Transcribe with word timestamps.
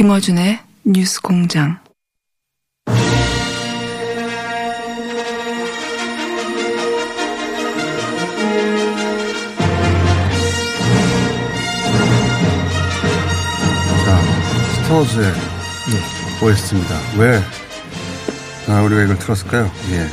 김어준의 0.00 0.58
뉴스 0.86 1.20
공장. 1.20 1.78
자, 14.06 14.22
스타워즈의 14.74 15.32
OST입니다. 16.42 16.94
왜 17.18 17.42
아, 18.68 18.80
우리가 18.80 19.02
이걸 19.02 19.18
틀었을까요? 19.18 19.70
예. 19.90 20.08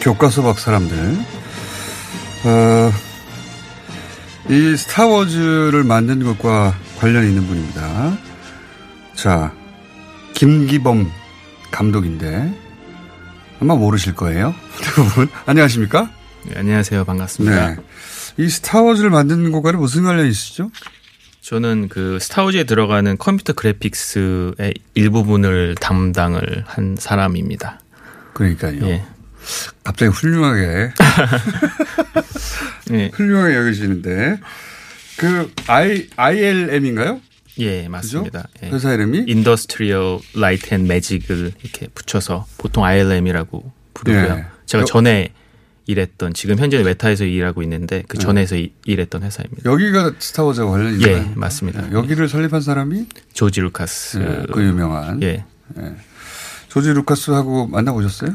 교과서 0.00 0.44
박 0.44 0.60
사람들. 0.60 0.96
어, 2.44 2.92
이 4.48 4.76
스타워즈를 4.76 5.82
만든 5.82 6.22
것과 6.22 6.72
관련이 7.00 7.30
있는 7.30 7.48
분입니다. 7.48 8.16
자, 9.24 9.54
김기범 10.34 11.10
감독인데 11.70 12.54
아마 13.58 13.74
모르실 13.74 14.14
거예요. 14.14 14.54
대부분. 14.84 15.30
안녕하십니까? 15.46 16.10
네, 16.44 16.58
안녕하세요. 16.58 17.06
반갑습니다. 17.06 17.68
네. 17.70 17.76
이 18.36 18.50
스타워즈를 18.50 19.08
만든 19.08 19.50
것과는 19.50 19.80
무슨 19.80 20.04
관련이 20.04 20.28
있으시죠? 20.28 20.70
저는 21.40 21.88
그 21.88 22.18
스타워즈에 22.20 22.64
들어가는 22.64 23.16
컴퓨터 23.16 23.54
그래픽스의 23.54 24.74
일부분을 24.92 25.76
담당을 25.76 26.64
한 26.66 26.96
사람입니다. 26.98 27.80
그러니까요. 28.34 28.86
예. 28.88 29.06
갑자기 29.84 30.10
훌륭하게 30.12 30.90
예. 32.92 33.10
훌륭하게 33.14 33.54
여기시는데 33.54 34.38
그 35.16 35.50
I 35.66 36.08
ILM인가요? 36.14 37.22
예, 37.58 37.88
맞습니다. 37.88 38.48
예. 38.62 38.68
회사 38.68 38.92
이름이 38.92 39.24
Industrial 39.28 40.18
Light 40.34 40.74
and 40.74 40.86
Magic을 40.86 41.52
이렇게 41.62 41.86
붙여서 41.94 42.46
보통 42.58 42.84
ILM이라고 42.84 43.72
부르고요. 43.94 44.22
예. 44.38 44.44
제가 44.66 44.82
여- 44.82 44.84
전에 44.84 45.32
일했던 45.86 46.32
지금 46.32 46.58
현재는 46.58 46.84
웨타에서 46.86 47.24
일하고 47.24 47.62
있는데 47.62 48.02
그 48.08 48.16
전에서 48.18 48.56
이- 48.56 48.72
일했던 48.86 49.22
회사입니다. 49.22 49.70
여기가 49.70 50.12
스타워즈와 50.18 50.70
관련이 50.70 51.04
예, 51.06 51.12
있나요? 51.18 51.32
맞습니다. 51.36 51.92
여기를 51.92 52.28
설립한 52.28 52.60
사람이 52.62 53.06
조지 53.34 53.60
루카스. 53.60 54.18
예, 54.18 54.46
그 54.52 54.62
유명한 54.64 55.22
예. 55.22 55.44
조지 56.68 56.88
루카스하고 56.90 57.66
만나보셨어요? 57.68 58.32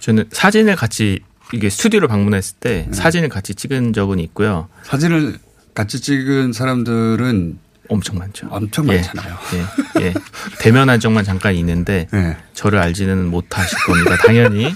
저는 0.00 0.24
사진을 0.32 0.74
같이 0.76 1.20
이게 1.52 1.70
스튜디오를 1.70 2.08
방문했을 2.08 2.56
때 2.58 2.86
네. 2.88 2.92
사진을 2.92 3.28
같이 3.28 3.54
찍은 3.54 3.92
적은 3.92 4.18
있고요. 4.20 4.68
사진을 4.84 5.38
같이 5.74 6.00
찍은 6.00 6.52
사람들은 6.52 7.58
엄청 7.88 8.18
많죠. 8.18 8.48
엄청 8.50 8.88
예. 8.88 8.96
많잖아요. 8.96 9.38
예, 9.54 10.02
예. 10.02 10.14
대면한 10.60 11.00
적만 11.00 11.24
잠깐 11.24 11.54
있는데 11.54 12.06
예. 12.14 12.36
저를 12.54 12.78
알지는 12.78 13.26
못하실 13.26 13.78
겁니다. 13.86 14.16
당연히. 14.26 14.74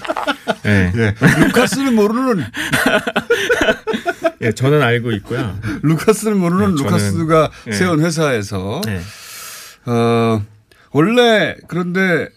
예. 0.65 0.91
예. 0.95 1.15
루카스는 1.45 1.95
모르는 1.95 2.45
예, 4.41 4.51
저는 4.51 4.81
알고 4.81 5.11
있고요. 5.13 5.57
루카스는 5.83 6.37
모르는 6.37 6.75
네, 6.75 6.83
루카스가 6.83 7.51
예. 7.67 7.71
세운 7.71 8.01
회사에서 8.01 8.81
네. 8.85 9.01
어 9.85 10.41
원래 10.91 11.55
그런데 11.67 12.27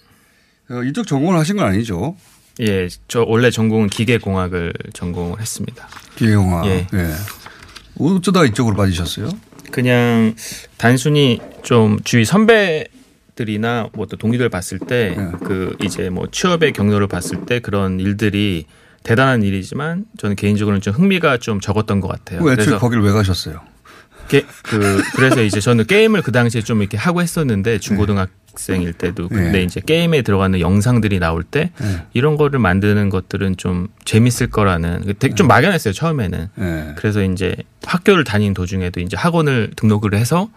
어, 0.71 0.83
이쪽 0.83 1.07
전공을 1.07 1.39
하신 1.39 1.57
건 1.57 1.67
아니죠? 1.67 2.17
예, 2.61 2.89
저 3.09 3.25
원래 3.27 3.51
전공은 3.51 3.89
기계공학을 3.89 4.73
전공을 4.93 5.41
했습니다. 5.41 5.89
기계공학. 6.17 6.67
예. 6.67 6.87
예. 6.95 7.15
어쩌다 7.99 8.45
이쪽으로 8.45 8.77
빠지셨어요? 8.77 9.29
그냥 9.75 10.37
단순히 10.79 11.41
좀 11.65 11.99
주위 12.05 12.25
선배 12.25 12.87
들이나 13.35 13.89
뭐 13.93 14.07
또 14.07 14.17
동기들 14.17 14.49
봤을 14.49 14.79
때 14.79 15.17
네. 15.19 15.33
그 15.43 15.77
이제 15.83 16.11
뭐 16.11 16.29
취업의 16.31 16.73
경로를 16.73 17.09
봤을 17.09 17.45
때 17.45 17.59
그런 17.59 17.99
일들이 17.99 18.67
대단한 19.03 19.43
일이지만 19.43 20.05
저는 20.17 20.37
개인적으로는 20.37 20.81
좀 20.81 20.95
흥미가 20.95 21.39
좀 21.39 21.59
적었던 21.59 22.01
것 22.01 22.07
같아요. 22.07 22.41
왜 22.45 22.53
애초에 22.53 22.65
그래서 22.67 22.79
거기를 22.79 23.03
왜 23.03 23.11
가셨어요? 23.11 23.61
게, 24.29 24.45
그 24.63 25.03
그래서 25.17 25.43
이제 25.43 25.61
저는 25.61 25.87
게임을 25.87 26.23
그 26.23 26.33
당시에 26.33 26.63
좀 26.63 26.81
이렇게 26.81 26.97
하고 26.97 27.21
했었는데 27.23 27.79
중고등학생일 27.79 28.93
때도 28.95 29.29
근데 29.29 29.53
네. 29.53 29.63
이제 29.63 29.81
게임에 29.85 30.23
들어가는 30.23 30.61
영상들이 30.61 31.19
나올 31.19 31.43
때 31.43 31.71
네. 31.81 32.07
이런 32.15 32.37
거를 32.37 32.59
만드는 32.59 33.11
것들은 33.11 33.57
좀 33.57 33.89
재밌을 34.05 34.49
거라는 34.49 35.15
되게 35.19 35.35
좀 35.35 35.47
막연했어요 35.49 35.93
처음에는 35.95 36.49
예. 36.59 36.93
그래서 36.97 37.23
이제 37.23 37.55
학교를 37.85 38.25
다닌 38.25 38.55
도중에도 38.55 39.01
이제 39.01 39.17
학원을 39.17 39.71
등록을 39.77 40.15
해서 40.15 40.49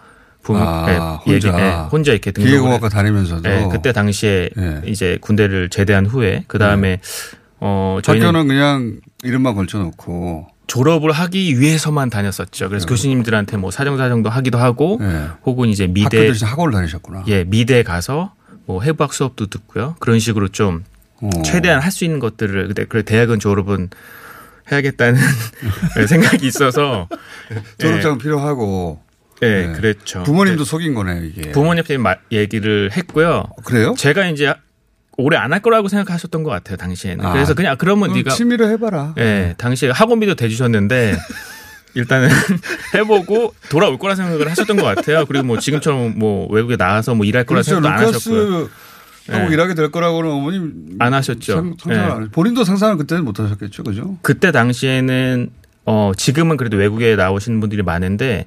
부모 0.44 0.59
아, 0.59 0.85
예, 0.89 0.95
혼자. 1.34 1.47
얘기- 1.47 1.47
예, 1.61 1.69
혼자 1.91 2.11
이렇게 2.11 2.31
등록을 2.31 2.51
기계공학과 2.51 2.89
다니면서도 2.89 3.49
예, 3.49 3.67
그때 3.72 3.91
당시에 3.91 4.49
예. 4.57 4.81
이제 4.85 5.17
군대를 5.22 5.69
제대한 5.69 6.05
후에 6.05 6.44
그 6.47 6.57
다음에 6.57 6.99
어 7.59 7.99
저희는 8.03 8.28
학교는 8.28 8.47
그냥 8.47 8.99
이름만 9.23 9.55
걸쳐놓고 9.55 10.47
졸업을 10.67 11.11
하기 11.11 11.59
위해서만 11.59 12.09
다녔었죠. 12.09 12.67
그래서 12.69 12.85
교수님들한테 12.88 13.57
뭐 13.57 13.72
사정사정도 13.72 14.29
하기도 14.29 14.57
하고 14.57 15.00
예. 15.01 15.28
혹은 15.45 15.69
이제 15.69 15.88
미대 15.88 16.29
학원을 16.41 16.73
다니셨구나. 16.73 17.23
예 17.28 17.44
미대 17.45 17.83
가서 17.83 18.33
뭐 18.66 18.81
해부학 18.83 19.13
수업도 19.13 19.47
듣고요. 19.47 19.95
그런 20.00 20.19
식으로 20.19 20.50
좀 20.50 20.83
어. 21.22 21.29
최대한 21.44 21.81
할 21.81 21.91
수 21.91 22.03
있는 22.03 22.19
것들을 22.19 22.67
근데 22.67 22.83
그 22.85 23.03
대학은 23.03 23.39
졸업은 23.39 23.89
해야겠다는 24.72 25.19
생각이 26.07 26.45
있어서 26.45 27.07
졸업장은 27.79 28.17
필요하고 28.17 29.01
예, 29.44 29.67
네. 29.67 29.72
그랬죠. 29.73 30.23
부모님도 30.23 30.66
속인 30.66 30.94
거네요 30.95 31.23
이게. 31.23 31.51
부모님한테 31.51 31.97
마- 31.97 32.16
얘기를 32.31 32.91
했고요. 32.95 33.45
그래요? 33.63 33.94
제가 33.97 34.28
이제 34.28 34.53
오래 35.17 35.35
안 35.37 35.52
할 35.52 35.61
거라고 35.61 35.87
생각하셨던 35.87 36.43
것 36.43 36.52
같아요 36.52 36.78
당시에는. 36.78 37.25
아, 37.25 37.34
그래서 37.34 37.53
그냥 37.55 37.75
그러면 37.78 38.14
네가 38.14 38.31
취미로 38.31 38.67
해봐라. 38.69 39.16
예 39.17 39.55
당시에 39.58 39.90
학원비도 39.90 40.35
대주셨는데 40.35 41.17
일단은 41.96 42.29
해보고 42.93 43.53
돌아올 43.69 43.97
거라 43.97 44.14
생각을 44.16 44.49
하셨던 44.52 44.78
것 44.78 44.84
같아요. 44.84 45.25
그리고 45.25 45.46
뭐 45.46 45.58
지금처럼 45.59 46.14
뭐 46.17 46.47
외국에 46.52 46.75
나가서 46.75 47.16
뭐 47.16 47.25
일할 47.25 47.43
거라 47.46 47.61
그렇죠. 47.61 47.81
생각도 47.81 47.90
안 48.08 48.14
하셨고요. 48.14 48.43
루카스하고 49.29 49.49
예. 49.49 49.53
일하게 49.53 49.73
될 49.73 49.90
거라고는 49.91 50.29
어머님 50.31 50.73
안 50.99 51.14
하셨죠. 51.16 51.53
상, 51.53 51.75
상상을 51.81 52.08
예. 52.09 52.11
안 52.13 52.23
하- 52.23 52.28
본인도 52.31 52.63
상상을 52.63 52.97
그때는 52.97 53.25
못 53.25 53.40
하셨겠죠, 53.40 53.84
그죠? 53.84 54.17
그때 54.22 54.52
당시에는 54.52 55.49
어 55.85 56.11
지금은 56.16 56.58
그래도 56.58 56.78
외국에 56.78 57.16
나오시는 57.16 57.59
분들이 57.59 57.81
많은데 57.81 58.46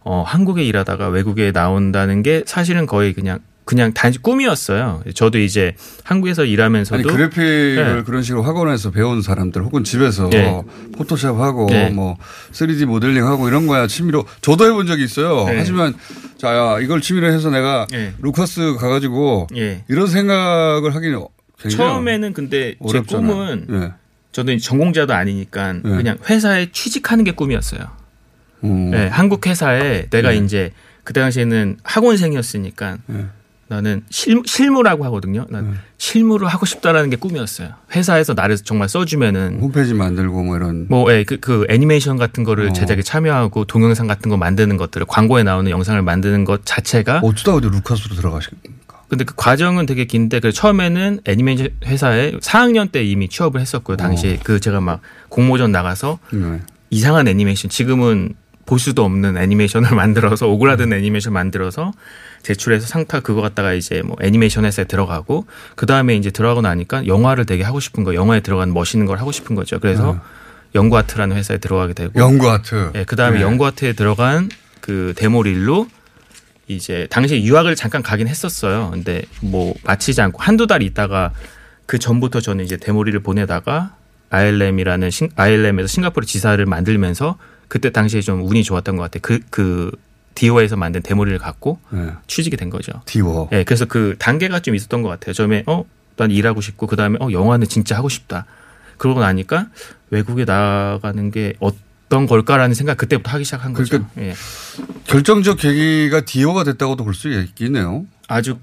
어 0.00 0.22
한국에 0.24 0.62
일하다가 0.62 1.08
외국에 1.08 1.50
나온다는 1.50 2.22
게 2.22 2.44
사실은 2.46 2.86
거의 2.86 3.12
그냥 3.14 3.40
그냥 3.64 3.92
단지 3.92 4.18
꿈이었어요. 4.18 5.02
저도 5.14 5.38
이제 5.38 5.74
한국에서 6.02 6.44
일하면서도 6.44 6.94
아니 6.94 7.04
그래픽을 7.04 7.96
네. 7.96 8.02
그런 8.04 8.22
식으로 8.22 8.42
학원에서 8.42 8.90
배운 8.90 9.22
사람들 9.22 9.62
혹은 9.62 9.84
집에서 9.84 10.28
네. 10.28 10.62
포토샵 10.92 11.38
하고 11.38 11.66
네. 11.66 11.88
뭐 11.90 12.18
3D 12.52 12.84
모델링 12.84 13.26
하고 13.26 13.48
이런 13.48 13.66
거야 13.66 13.86
취미로 13.86 14.26
저도 14.42 14.66
해본 14.66 14.86
적이 14.86 15.04
있어요. 15.04 15.46
네. 15.46 15.58
하지만 15.58 15.94
자 16.36 16.54
야, 16.54 16.78
이걸 16.80 17.00
취미로 17.00 17.26
해서 17.26 17.50
내가 17.50 17.86
네. 17.90 18.12
루카스 18.20 18.76
가가지고 18.78 19.46
예. 19.56 19.84
이런 19.88 20.08
생각을 20.08 20.94
하기는 20.94 21.24
처음에는 21.70 22.32
근데 22.34 22.72
제 22.72 22.76
어렵잖아요. 22.80 23.32
꿈은 23.32 23.66
예. 23.70 23.92
저도 24.32 24.56
전공자도 24.58 25.14
아니니까 25.14 25.72
네. 25.74 25.80
그냥 25.82 26.18
회사에 26.28 26.70
취직하는 26.70 27.24
게 27.24 27.30
꿈이었어요. 27.30 27.80
음. 28.64 28.90
네, 28.90 29.06
한국 29.08 29.46
회사에 29.46 30.08
내가 30.10 30.30
네. 30.30 30.38
이제 30.38 30.72
그 31.04 31.12
당시에는 31.12 31.78
학원생이었으니까 31.82 32.98
네. 33.06 33.26
나는 33.74 34.02
실, 34.10 34.40
실무라고 34.46 35.04
하거든요. 35.06 35.46
난 35.50 35.72
네. 35.72 35.76
실무를 35.98 36.48
하고 36.48 36.66
싶다라는 36.66 37.10
게 37.10 37.16
꿈이었어요. 37.16 37.70
회사에서 37.94 38.34
나를 38.34 38.56
정말 38.56 38.88
써주면은 38.88 39.58
홈페이지 39.60 39.94
만들고 39.94 40.42
뭐 40.44 40.56
이런 40.56 40.86
뭐, 40.88 41.12
예, 41.12 41.24
그, 41.24 41.38
그 41.38 41.66
애니메이션 41.68 42.16
같은 42.16 42.44
거를 42.44 42.68
어. 42.68 42.72
제작에 42.72 43.02
참여하고 43.02 43.64
동영상 43.64 44.06
같은 44.06 44.30
거 44.30 44.36
만드는 44.36 44.76
것들을 44.76 45.06
광고에 45.06 45.42
나오는 45.42 45.70
영상을 45.70 46.00
만드는 46.00 46.44
것 46.44 46.64
자체가 46.64 47.20
어쩌다 47.22 47.54
어디 47.56 47.68
루카스로 47.68 48.14
들어가십니까? 48.14 49.02
근데 49.08 49.24
그 49.24 49.34
과정은 49.36 49.86
되게 49.86 50.06
긴데 50.06 50.40
그 50.40 50.52
처음에는 50.52 51.20
애니메이션 51.24 51.68
회사에 51.84 52.32
4학년 52.32 52.90
때 52.90 53.04
이미 53.04 53.28
취업을 53.28 53.60
했었고요. 53.60 53.96
당시 53.96 54.38
그 54.42 54.60
제가 54.60 54.80
막 54.80 55.00
공모전 55.28 55.72
나가서 55.72 56.18
네. 56.32 56.60
이상한 56.90 57.28
애니메이션 57.28 57.70
지금은 57.70 58.34
볼 58.66 58.78
수도 58.78 59.04
없는 59.04 59.36
애니메이션을 59.36 59.94
만들어서 59.96 60.48
오그라든 60.48 60.92
애니메이션 60.92 61.32
만들어서 61.32 61.92
제출해서 62.42 62.86
상타 62.86 63.20
그거 63.20 63.40
갖다가 63.40 63.72
이제 63.72 64.02
뭐 64.02 64.16
애니메이션 64.20 64.64
회사에 64.64 64.84
들어가고 64.84 65.46
그 65.74 65.86
다음에 65.86 66.16
이제 66.16 66.30
들어가고 66.30 66.60
나니까 66.60 67.06
영화를 67.06 67.46
되게 67.46 67.62
하고 67.62 67.80
싶은 67.80 68.04
거 68.04 68.14
영화에 68.14 68.40
들어간 68.40 68.72
멋있는 68.72 69.06
걸 69.06 69.18
하고 69.18 69.32
싶은 69.32 69.54
거죠. 69.54 69.78
그래서 69.78 70.20
영구아트라는 70.74 71.36
회사에 71.36 71.58
들어가게 71.58 71.94
되고 71.94 72.12
연구 72.18 72.50
아트. 72.50 72.90
예, 72.94 73.04
그 73.04 73.16
다음에 73.16 73.38
네. 73.38 73.42
연구아트에 73.44 73.92
들어간 73.92 74.50
그 74.80 75.14
데모릴로 75.16 75.88
이제 76.66 77.06
당시에 77.10 77.42
유학을 77.42 77.76
잠깐 77.76 78.02
가긴 78.02 78.28
했었어요. 78.28 78.90
근데 78.92 79.22
뭐 79.40 79.74
마치지 79.84 80.20
않고 80.20 80.42
한두 80.42 80.66
달 80.66 80.82
있다가 80.82 81.32
그 81.86 81.98
전부터 81.98 82.40
저는 82.40 82.64
이제 82.64 82.76
데모릴을 82.76 83.20
보내다가 83.20 83.94
ILM이라는 84.30 85.10
신, 85.10 85.30
ILM에서 85.36 85.86
싱가포르 85.86 86.26
지사를 86.26 86.64
만들면서 86.66 87.38
그때 87.68 87.90
당시에 87.90 88.20
좀 88.20 88.42
운이 88.46 88.62
좋았던 88.64 88.96
것 88.96 89.02
같아요. 89.04 89.20
그, 89.22 89.40
그 89.50 89.90
디오에서 90.34 90.76
만든 90.76 91.02
데모릴을 91.02 91.38
갖고 91.38 91.78
네. 91.90 92.08
취직이 92.26 92.56
된 92.56 92.70
거죠. 92.70 92.92
디워. 93.06 93.48
예, 93.52 93.62
그래서 93.64 93.84
그 93.84 94.16
단계가 94.18 94.60
좀 94.60 94.74
있었던 94.74 95.02
것 95.02 95.08
같아요. 95.08 95.32
처음에 95.32 95.62
어, 95.66 95.84
난 96.16 96.30
일하고 96.30 96.60
싶고 96.60 96.86
그 96.86 96.96
다음에 96.96 97.18
어, 97.20 97.30
영화는 97.30 97.68
진짜 97.68 97.96
하고 97.96 98.08
싶다. 98.08 98.46
그러고 98.98 99.20
나니까 99.20 99.66
외국에 100.10 100.44
나가는 100.44 101.30
게 101.30 101.54
어떤 101.60 102.26
걸까라는 102.26 102.74
생각 102.74 102.96
그때부터 102.96 103.30
하기 103.32 103.44
시작한 103.44 103.72
거죠. 103.72 103.90
그러니까 103.90 104.10
예. 104.22 104.34
결정적 105.06 105.58
계기가 105.58 106.20
디오가 106.22 106.64
됐다고도 106.64 107.04
볼 107.04 107.14
수 107.14 107.28
있겠네요. 107.28 108.04
아주 108.28 108.58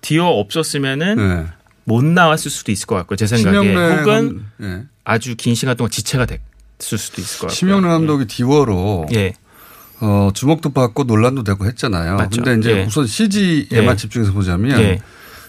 디오 0.00 0.24
없었으면은 0.26 1.16
네. 1.16 1.46
못 1.84 2.04
나왔을 2.04 2.50
수도 2.50 2.70
있을 2.70 2.86
것 2.86 2.94
같고 2.96 3.16
제 3.16 3.26
생각에 3.26 3.74
혹은 3.74 4.04
감- 4.04 4.46
예. 4.62 4.82
아주 5.04 5.34
긴 5.36 5.54
시간 5.54 5.76
동안 5.76 5.90
지체가 5.90 6.26
됐 6.26 6.40
을 6.92 6.98
수도 6.98 7.20
있을 7.20 7.38
것 7.40 7.46
같고. 7.48 7.54
심형래 7.54 7.88
감독이 7.88 8.26
디워로 8.26 9.06
예. 9.14 9.34
어, 10.00 10.30
주목도 10.32 10.70
받고 10.70 11.04
논란도 11.04 11.42
되고 11.42 11.66
했잖아요. 11.66 12.16
맞죠. 12.16 12.42
근데 12.42 12.60
이제 12.60 12.80
예. 12.80 12.84
우선 12.84 13.06
CG에만 13.06 13.92
예. 13.92 13.96
집중해서 13.96 14.32
보자면 14.32 14.80
예. 14.80 15.00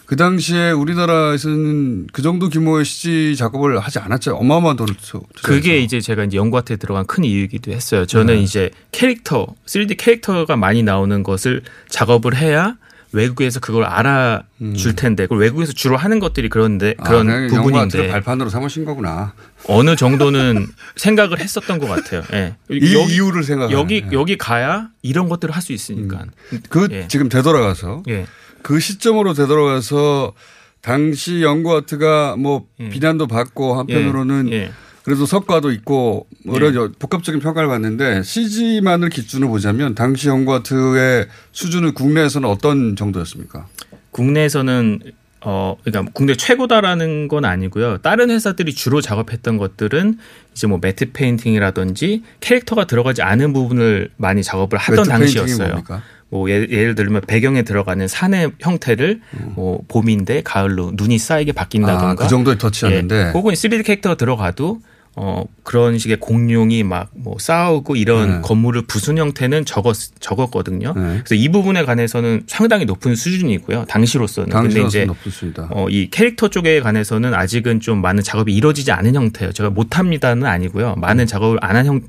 그 0.08 0.16
당시에 0.16 0.72
우리나라에서는 0.72 2.08
그 2.12 2.24
정도 2.24 2.50
규모의 2.50 2.84
CG 2.84 3.36
작업을 3.36 3.78
하지 3.80 4.00
않았죠. 4.00 4.36
어마어마한 4.38 4.76
돈을 4.76 4.96
투- 4.96 5.22
투자해서. 5.36 5.42
그게 5.44 5.78
이제 5.82 6.02
제가 6.02 6.24
이제 6.24 6.38
영구아트에 6.38 6.78
들어간 6.78 7.06
큰 7.06 7.24
이유이기도 7.24 7.72
했어요. 7.72 8.08
저는 8.08 8.38
네. 8.38 8.42
이제 8.42 8.72
캐릭터, 8.92 9.46
3D 9.68 9.98
캐릭터가 10.00 10.56
많이 10.56 10.82
나오는 10.82 11.22
것을 11.22 11.62
작업을 11.90 12.36
해야 12.36 12.76
외국에서 13.12 13.60
그걸 13.60 13.86
알아줄 13.86 14.96
텐데, 14.96 15.24
그걸 15.24 15.40
외국에서 15.40 15.74
주로 15.74 15.98
하는 15.98 16.20
것들이 16.20 16.50
그런데 16.50 16.94
아, 17.00 17.04
그런 17.04 17.28
영화 17.28 17.48
부분인데 17.64 18.08
발판으로 18.10 18.50
삼으신 18.50 18.86
거구나. 18.86 19.34
어느 19.68 19.96
정도는 19.96 20.68
생각을 20.96 21.40
했었던 21.40 21.80
것 21.80 21.88
같아요. 21.88 22.22
예. 22.34 22.56
이 22.70 22.78
이유를 22.86 23.44
생각하는. 23.44 23.78
여기 23.78 24.04
예. 24.06 24.10
여기 24.12 24.38
가야 24.38 24.90
이런 25.02 25.28
것들을 25.30 25.54
할 25.56 25.62
수 25.62 25.74
있으니까. 25.74 26.26
그 26.70 26.88
예. 26.92 27.08
지금 27.08 27.30
되돌아가서 27.30 28.04
예. 28.10 28.26
그 28.62 28.80
시점으로 28.80 29.34
되돌아가서 29.34 30.34
당시 30.82 31.42
연구 31.42 31.76
아트가 31.76 32.36
뭐 32.38 32.66
예. 32.80 32.90
비난도 32.90 33.28
받고 33.28 33.78
한편으로는 33.78 34.52
예. 34.54 34.72
그래도 35.10 35.26
성과도 35.26 35.72
있고 35.72 36.28
뭐 36.46 36.54
예. 36.54 36.58
이런 36.60 36.76
여- 36.76 36.92
복합적인 37.00 37.42
평가를 37.42 37.68
받는데 37.68 38.22
CG만을 38.22 39.10
기준으로 39.10 39.50
보자면 39.50 39.96
당시 39.96 40.28
영구아트의 40.28 41.26
수준은 41.52 41.96
국내에서는 41.96 42.48
어떤 42.48 42.96
정도였습니까? 42.96 43.66
국내에서는 44.12 45.00
어 45.42 45.76
그러니까 45.84 46.12
국내 46.14 46.36
최고다라는 46.36 47.28
건 47.28 47.44
아니고요. 47.46 47.98
다른 48.04 48.30
회사들이 48.30 48.76
주로 48.76 49.02
작업했던 49.02 49.58
것들은 49.58 50.20
이제 50.52 50.68
뭐 50.68 50.78
matte 50.80 51.12
painting이라든지 51.14 52.22
캐릭터가 52.40 52.86
들어가지 52.86 53.24
않은 53.24 53.52
부분을 53.52 54.12
많이 54.18 54.44
작업을 54.44 54.78
하던 54.78 55.06
당시였어요. 55.06 55.70
뭡니까? 55.70 56.04
뭐 56.30 56.52
예를, 56.52 56.70
예를 56.72 56.94
들면 56.94 57.22
배경에 57.26 57.64
들어가는 57.64 58.08
산의 58.08 58.52
형태를 58.60 59.22
뭐 59.56 59.82
봄인데 59.88 60.44
가을로 60.44 60.92
눈이 60.94 61.18
쌓이게 61.18 61.54
바뀐다든가 61.54 62.10
아, 62.12 62.16
그 62.16 62.28
정도의 62.28 62.60
터치였는데 62.60 63.16
예, 63.16 63.32
혹은 63.32 63.56
3D 63.56 63.84
캐릭터가 63.84 64.14
들어가도 64.16 64.82
어 65.22 65.44
그런 65.64 65.98
식의 65.98 66.18
공룡이 66.22 66.84
막 66.84 67.10
뭐 67.14 67.36
싸우고 67.38 67.98
이런 67.98 68.30
네. 68.36 68.42
건물을 68.42 68.84
부순 68.84 69.18
형태는 69.18 69.66
적었 69.66 69.96
적었거든요. 70.22 70.94
네. 70.96 71.22
그래서 71.26 71.36
이 71.36 71.50
부분에 71.50 71.84
관해서는 71.84 72.44
상당히 72.48 72.86
높은 72.86 73.16
수준이고요. 73.16 73.86
당시로서는. 73.86 74.50
근데 74.50 74.62
당시로서는 74.62 74.88
이제 74.88 75.06
높습니다. 75.06 75.68
어, 75.72 75.88
이 75.90 76.10
캐릭터 76.10 76.48
쪽에 76.48 76.80
관해서는 76.80 77.34
아직은 77.34 77.82
좀 77.82 78.02
많은 78.02 78.24
작업이 78.24 78.56
이루어지지 78.56 78.92
않은 78.94 79.16
형태예요. 79.16 79.52
제가 79.52 79.70
못합니다는 79.72 80.46
아니고요. 80.46 80.96
많은 80.96 81.28
작업을 81.28 81.58
안 81.62 81.76
한 81.76 81.86
형 81.86 82.02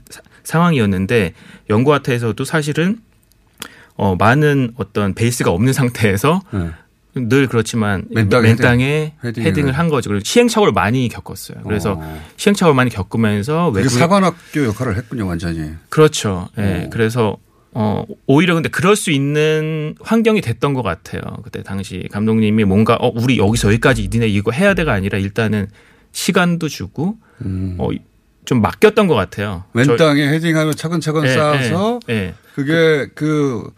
상황이었는데 0.44 1.32
연구아트에서도 1.68 2.44
사실은 2.44 2.98
어, 3.96 4.16
많은 4.16 4.72
어떤 4.76 5.14
베이스가 5.14 5.50
없는 5.50 5.72
상태에서 5.72 6.40
네. 6.52 6.70
늘 7.14 7.48
그렇지만 7.48 8.04
맨땅에 8.10 8.48
맨땅에 8.48 9.14
헤딩- 9.24 9.42
헤딩을, 9.42 9.72
한 9.72 9.88
거죠. 9.88 10.10
그리고 10.10 10.22
시행착오를 10.24 10.72
많이 10.72 11.08
겪었어요. 11.08 11.58
그래서 11.64 11.96
어. 11.98 12.22
시행착오를 12.36 12.74
많이 12.74 12.90
겪으면서 12.90 13.68
외국 13.70 13.88
사관학교 13.90 14.64
역할을 14.66 14.96
했군요, 14.96 15.26
완전히. 15.26 15.70
그렇죠. 15.88 16.48
예. 16.58 16.84
어. 16.86 16.90
그래서 16.90 17.36
어 17.72 18.04
오히려 18.26 18.54
근데 18.54 18.68
그럴 18.68 18.94
수 18.96 19.10
있는 19.10 19.94
환경이 20.00 20.40
됐던 20.40 20.74
것 20.74 20.82
같아요. 20.82 21.20
그때 21.44 21.62
당시 21.62 22.08
감독님이 22.12 22.64
뭔가 22.64 22.94
어 23.00 23.10
우리 23.14 23.38
여기서 23.38 23.68
여기까지 23.68 24.08
니네 24.12 24.28
이거 24.28 24.50
해야 24.52 24.74
돼가 24.74 24.92
아니라 24.92 25.18
일단은 25.18 25.68
시간도 26.12 26.68
주고 26.68 27.16
음. 27.44 27.76
어좀 27.78 28.60
맡겼던 28.60 29.06
것 29.08 29.14
같아요. 29.14 29.64
맨 29.72 29.84
저- 29.84 29.96
땅에 29.96 30.28
헤딩하면 30.28 30.74
차근차근 30.76 31.24
예, 31.26 31.28
쌓아서 31.34 32.00
예, 32.08 32.12
예. 32.14 32.34
그게 32.56 33.08
그, 33.14 33.14
그 33.14 33.70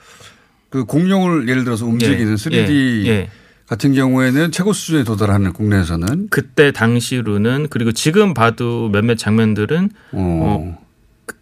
공룡을 0.80 1.48
예를 1.48 1.64
들어서 1.64 1.86
움직이는 1.86 2.32
예, 2.32 2.34
3D 2.34 3.04
예, 3.06 3.08
예. 3.08 3.28
같은 3.66 3.94
경우에는 3.94 4.50
최고 4.52 4.72
수준에 4.72 5.04
도달하는 5.04 5.52
국내에서는 5.52 6.28
그때 6.30 6.72
당시로는 6.72 7.68
그리고 7.70 7.92
지금 7.92 8.34
봐도 8.34 8.88
몇몇 8.90 9.16
장면들은 9.16 9.90
어, 10.12 10.78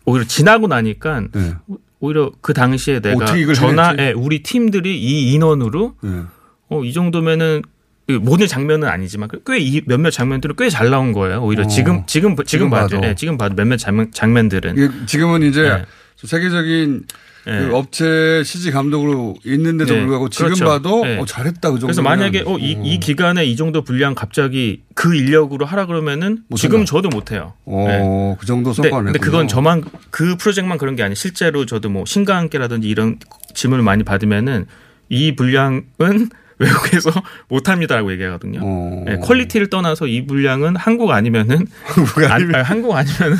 오히려 0.04 0.24
지나고 0.26 0.68
나니까 0.68 1.22
네. 1.32 1.54
오히려 1.98 2.30
그 2.40 2.52
당시에 2.54 3.00
내가 3.00 3.26
전화? 3.54 3.94
예, 3.98 4.12
우리 4.12 4.42
팀들이 4.42 5.00
이 5.00 5.32
인원으로 5.32 5.94
네. 6.02 6.22
어, 6.68 6.84
이 6.84 6.92
정도면은 6.92 7.62
그 8.06 8.12
모든 8.14 8.46
장면은 8.48 8.88
아니지만 8.88 9.28
꽤이 9.46 9.82
몇몇 9.86 10.10
장면들은 10.10 10.56
꽤 10.56 10.68
잘 10.68 10.90
나온 10.90 11.12
거예요. 11.12 11.40
오히려 11.42 11.64
어. 11.64 11.66
지금 11.68 12.02
지금 12.06 12.34
지금 12.36 12.44
지금 12.44 12.70
봐도. 12.70 13.00
예, 13.04 13.14
지금 13.14 13.38
봐도 13.38 13.54
몇몇 13.54 13.76
장면 13.76 14.10
장면들은 14.12 14.76
이게 14.76 14.88
지금은 15.06 15.42
이제 15.42 15.62
예. 15.62 15.84
세계적인 16.16 17.04
예. 17.46 17.50
그 17.50 17.76
업체 17.76 18.42
CG 18.44 18.70
감독으로 18.70 19.36
있는데도 19.44 19.94
네. 19.94 20.00
불구하고 20.00 20.28
지금 20.28 20.46
그렇죠. 20.46 20.64
봐도 20.66 21.04
네. 21.04 21.18
어, 21.18 21.24
잘했다 21.24 21.60
그 21.70 21.78
정도. 21.78 21.86
그래서 21.86 22.02
만약에 22.02 22.44
어, 22.46 22.58
이, 22.58 22.76
이 22.82 23.00
기간에 23.00 23.44
이 23.46 23.56
정도 23.56 23.82
분량 23.82 24.14
갑자기 24.14 24.82
그 24.94 25.14
인력으로 25.14 25.64
하라 25.64 25.86
그러면은. 25.86 26.44
지금 26.56 26.84
저도 26.84 27.08
못해요. 27.08 27.54
어, 27.64 28.36
그 28.38 28.46
정도 28.46 28.72
성과를 28.72 29.06
근데. 29.06 29.18
그건 29.18 29.48
저만 29.48 29.84
그 30.10 30.36
프로젝트만 30.36 30.78
그런 30.78 30.96
게 30.96 31.02
아니에요. 31.02 31.14
실제로 31.14 31.64
저도 31.64 31.88
뭐 31.88 32.04
신과 32.04 32.36
함께라든지 32.36 32.88
이런 32.88 33.18
질문을 33.54 33.82
많이 33.82 34.04
받으면은 34.04 34.66
이 35.08 35.34
분량은 35.34 36.30
외국에서 36.60 37.10
못합니다라고 37.48 38.12
얘기하거든요. 38.12 38.60
어. 38.62 39.02
네, 39.06 39.16
quality를 39.16 39.68
떠나서 39.70 40.06
이 40.06 40.26
분량은 40.26 40.76
한국 40.76 41.10
아니면은 41.10 41.66
안, 42.30 42.54
아니, 42.54 42.62
한국 42.62 42.94
아니면은 42.94 43.36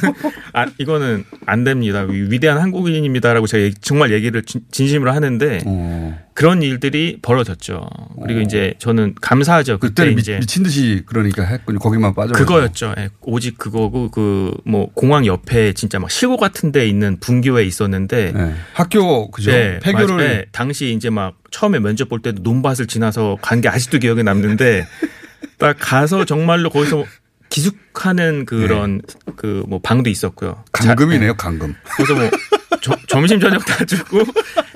아, 0.53 0.67
이거는 0.79 1.25
안 1.47 1.63
됩니다. 1.65 2.01
위- 2.03 2.31
위대한 2.33 2.59
한국인입니다라고 2.59 3.47
제가 3.47 3.75
정말 3.81 4.11
얘기를 4.13 4.43
진- 4.43 4.63
진심으로 4.71 5.13
하는데 5.13 5.61
어. 5.67 6.19
그런 6.41 6.63
일들이 6.63 7.19
벌어졌죠. 7.21 7.87
그리고 8.23 8.41
이제 8.41 8.73
저는 8.79 9.15
감사하죠. 9.21 9.77
그때 9.79 10.07
미, 10.07 10.21
이제 10.21 10.39
미친 10.39 10.63
듯이 10.63 11.03
그러니까 11.05 11.43
했군요. 11.45 11.79
거기만 11.79 12.15
빠져. 12.15 12.33
그거였죠. 12.33 12.95
예, 12.99 13.11
오직 13.21 13.59
그거고 13.59 14.11
그 14.11 14.51
뭐 14.65 14.89
공항 14.95 15.27
옆에 15.27 15.73
진짜 15.75 15.99
막 15.99 16.11
시골 16.11 16.37
같은 16.37 16.73
데 16.73 16.87
있는 16.89 17.19
분교에 17.21 17.65
있었는데 17.65 18.33
네. 18.33 18.55
학교 18.73 19.31
그죠? 19.31 19.51
네, 19.51 19.79
폐교를 19.83 20.17
맞아요. 20.17 20.29
네, 20.29 20.45
당시 20.53 20.93
이제 20.95 21.11
막 21.11 21.35
처음에 21.51 21.79
면접 21.81 22.09
볼 22.09 22.21
때도 22.23 22.43
논밭을 22.43 22.87
지나서 22.87 23.37
간 23.43 23.61
게 23.61 23.69
아직도 23.69 23.99
기억에 23.99 24.23
남는데 24.23 24.87
딱 25.59 25.77
가서 25.79 26.25
정말로 26.25 26.71
거기서 26.71 27.05
기숙하는 27.51 28.45
그런 28.47 29.03
그뭐 29.37 29.81
방도 29.83 30.09
있었고요. 30.09 30.65
네. 31.29 31.33
강금. 31.37 31.75
그래서 31.97 32.15
뭐 32.15 32.31
저- 32.81 32.97
점심 33.07 33.41
저녁 33.41 33.65
다 33.65 33.85
주고 33.85 34.25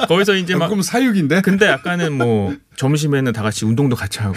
거기서 0.09 0.35
이제 0.35 0.55
막 0.55 0.67
강금 0.69 0.83
사육인데. 0.83 1.41
근데 1.43 1.67
약간은 1.67 2.13
뭐 2.13 2.55
점심에는 2.77 3.33
다 3.33 3.43
같이 3.43 3.65
운동도 3.65 3.97
같이 3.97 4.19
하고 4.21 4.35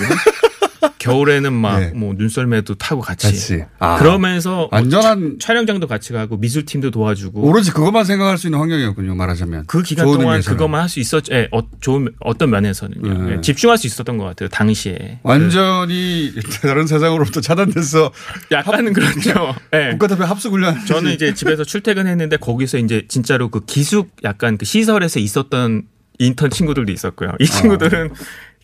겨울에는 1.00 1.54
막 1.54 1.80
네. 1.80 1.92
뭐 1.96 2.14
눈썰매도 2.18 2.76
타고 2.76 3.02
같이, 3.02 3.28
같이. 3.28 3.64
아. 3.80 3.98
그러면서 3.98 4.56
뭐 4.56 4.70
안전한 4.72 5.38
차- 5.40 5.48
촬영장도 5.48 5.88
같이 5.88 6.14
가고 6.14 6.38
미술팀도 6.38 6.92
도와주고 6.92 7.42
오로지 7.42 7.72
그것만 7.72 8.04
생각할 8.06 8.38
수 8.38 8.48
있는 8.48 8.60
환경이었군요. 8.60 9.16
말하자면. 9.16 9.64
그 9.68 9.82
기간 9.84 10.06
동안 10.06 10.22
의미에서는. 10.22 10.58
그것만 10.58 10.82
할 10.82 10.90
수 10.90 11.00
있었, 11.00 11.24
예, 11.32 11.48
어, 11.52 11.62
좋은 11.82 12.08
어떤 12.22 12.50
면에서는요. 12.50 13.24
네. 13.28 13.36
예, 13.38 13.42
집중할 13.42 13.78
수 13.78 13.88
있었던 13.88 14.18
것 14.18 14.24
같아요. 14.26 14.50
당시에. 14.50 15.20
완전히 15.24 16.32
다른 16.62 16.88
세상으로부터 16.88 17.42
차단돼서 17.42 18.12
그 18.50 18.56
약간은 18.56 18.94
그렇죠. 18.94 19.56
예. 19.74 19.90
국가대표 19.92 20.24
합숙 20.26 20.54
훈련. 20.54 20.86
저는 20.86 21.12
이제 21.14 21.34
집에서 21.34 21.64
출퇴근했는데 21.64 22.38
거기서 22.38 22.78
이제 22.78 23.04
진짜로 23.08 23.50
그 23.50 23.66
기숙 23.66 24.12
약간 24.24 24.58
그 24.58 24.66
시설에서 24.66 25.20
있었던 25.20 25.84
인턴 26.20 26.50
친구들도 26.50 26.92
있었고요. 26.92 27.34
이 27.40 27.46
친구들은 27.46 28.12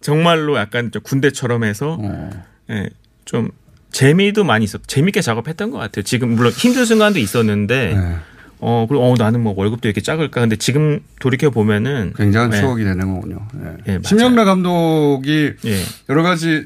정말로 0.04 0.58
약간 0.58 0.92
좀 0.92 1.02
군대처럼 1.02 1.64
해서 1.64 1.98
어. 2.00 2.30
예, 2.70 2.90
좀 3.26 3.50
재미도 3.92 4.44
많이 4.44 4.66
있었, 4.66 4.82
재밌게 4.86 5.22
작업했던 5.22 5.72
것 5.72 5.78
같아요. 5.78 6.04
지금 6.04 6.30
물론 6.36 6.52
힘든 6.52 6.84
순간도 6.84 7.20
있었는데, 7.20 7.94
네. 7.96 8.16
어, 8.60 8.86
그리고 8.88 9.06
어, 9.06 9.16
나는 9.18 9.42
뭐 9.42 9.54
월급도 9.56 9.88
이렇게 9.88 10.02
작을까. 10.02 10.42
근데 10.42 10.56
지금 10.56 11.00
돌이켜 11.20 11.50
보면은 11.50 12.14
굉장한 12.18 12.54
예, 12.54 12.60
추억이 12.60 12.84
되는 12.84 13.14
거군요. 13.14 13.48
예. 13.88 13.94
예. 13.94 14.00
심영래 14.04 14.44
감독이 14.44 15.54
예, 15.66 15.84
여러 16.10 16.24
가지 16.24 16.66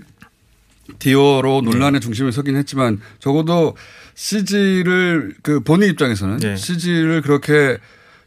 디오로 0.99 1.61
논란의 1.61 2.01
중심에 2.01 2.31
서긴 2.31 2.55
했지만 2.55 3.01
적어도 3.19 3.75
CG를 4.15 5.35
그 5.43 5.59
본인 5.59 5.89
입장에서는 5.89 6.37
네. 6.37 6.55
CG를 6.55 7.21
그렇게 7.21 7.77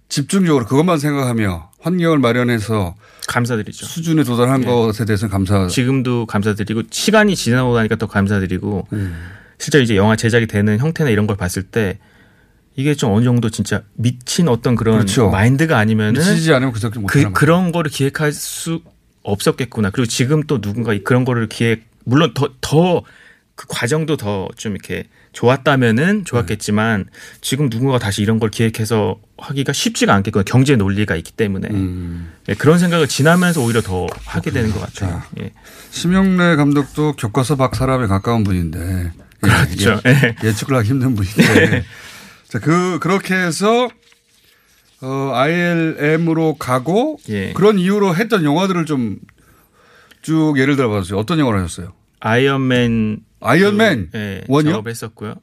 집중적으로 0.08 0.66
그것만 0.66 0.98
생각하며 0.98 1.70
환경을 1.80 2.18
마련해서 2.18 2.94
감사드리죠. 3.30 3.86
수준에 3.86 4.24
도달한 4.24 4.62
예. 4.62 4.66
것에 4.66 5.04
대해서는 5.04 5.30
감사. 5.30 5.66
지금도 5.68 6.26
감사드리고 6.26 6.82
시간이 6.90 7.36
지나고 7.36 7.76
나니까 7.76 7.96
더 7.96 8.06
감사드리고 8.06 8.88
실제 9.58 9.80
이제 9.80 9.96
영화 9.96 10.16
제작이 10.16 10.46
되는 10.46 10.78
형태나 10.78 11.10
이런 11.10 11.26
걸 11.26 11.36
봤을 11.36 11.62
때 11.62 11.98
이게 12.76 12.94
좀 12.94 13.12
어느 13.12 13.24
정도 13.24 13.48
진짜 13.50 13.82
미친 13.94 14.48
어떤 14.48 14.74
그런 14.74 14.96
그렇죠. 14.96 15.30
마인드가 15.30 15.78
아니면은 15.78 16.14
미치지 16.20 16.52
않으면 16.52 16.72
그 16.72 16.98
못하는 16.98 17.32
그, 17.32 17.32
그런 17.32 17.72
거를 17.72 17.90
기획할 17.90 18.32
수 18.32 18.80
없었겠구나. 19.22 19.90
그리고 19.90 20.06
지금 20.06 20.42
또 20.44 20.60
누군가 20.60 20.96
그런 21.04 21.24
거를 21.24 21.48
기획 21.48 21.84
물론 22.04 22.32
더더 22.34 23.02
그 23.54 23.66
과정도 23.68 24.16
더 24.16 24.48
좀 24.56 24.72
이렇게 24.72 25.04
좋았다면은 25.32 26.24
좋았겠지만 26.24 27.06
지금 27.40 27.70
누군가 27.70 27.98
다시 27.98 28.22
이런 28.22 28.38
걸 28.38 28.50
기획해서 28.50 29.18
하기가 29.38 29.72
쉽지가 29.72 30.14
않겠구나. 30.14 30.44
경제 30.44 30.76
논리가 30.76 31.16
있기 31.16 31.32
때문에 31.32 31.68
음. 31.70 32.32
예, 32.48 32.54
그런 32.54 32.78
생각을 32.78 33.08
지나면서 33.08 33.62
오히려 33.62 33.80
더 33.80 34.06
하게 34.24 34.50
되는 34.50 34.72
것 34.72 34.80
같아요. 34.80 35.22
예. 35.40 35.52
심영래 35.90 36.56
감독도 36.56 37.14
교과서 37.16 37.56
박사람에 37.56 38.06
가까운 38.06 38.44
분인데 38.44 39.12
예, 39.44 39.48
그렇죠. 39.48 40.00
예, 40.06 40.36
예 40.44 40.52
측을 40.52 40.76
하기 40.76 40.88
힘든 40.88 41.14
분인데 41.14 41.84
자, 42.48 42.58
그 42.58 42.98
그렇게 43.00 43.34
해서 43.34 43.88
어, 45.02 45.32
ILM으로 45.34 46.56
가고 46.56 47.18
예. 47.28 47.52
그런 47.52 47.78
이유로 47.78 48.16
했던 48.16 48.44
영화들을 48.44 48.84
좀 48.86 49.18
쭉 50.22 50.58
예를 50.58 50.76
들어 50.76 50.90
봐주세요. 50.90 51.18
어떤 51.18 51.38
영화를 51.38 51.62
하셨어요? 51.62 51.92
아이언맨 52.20 53.20
아이언맨 53.40 54.08
그, 54.12 54.18
예, 54.18 54.44
one이요? 54.48 54.72
작업했었고요. 54.72 55.34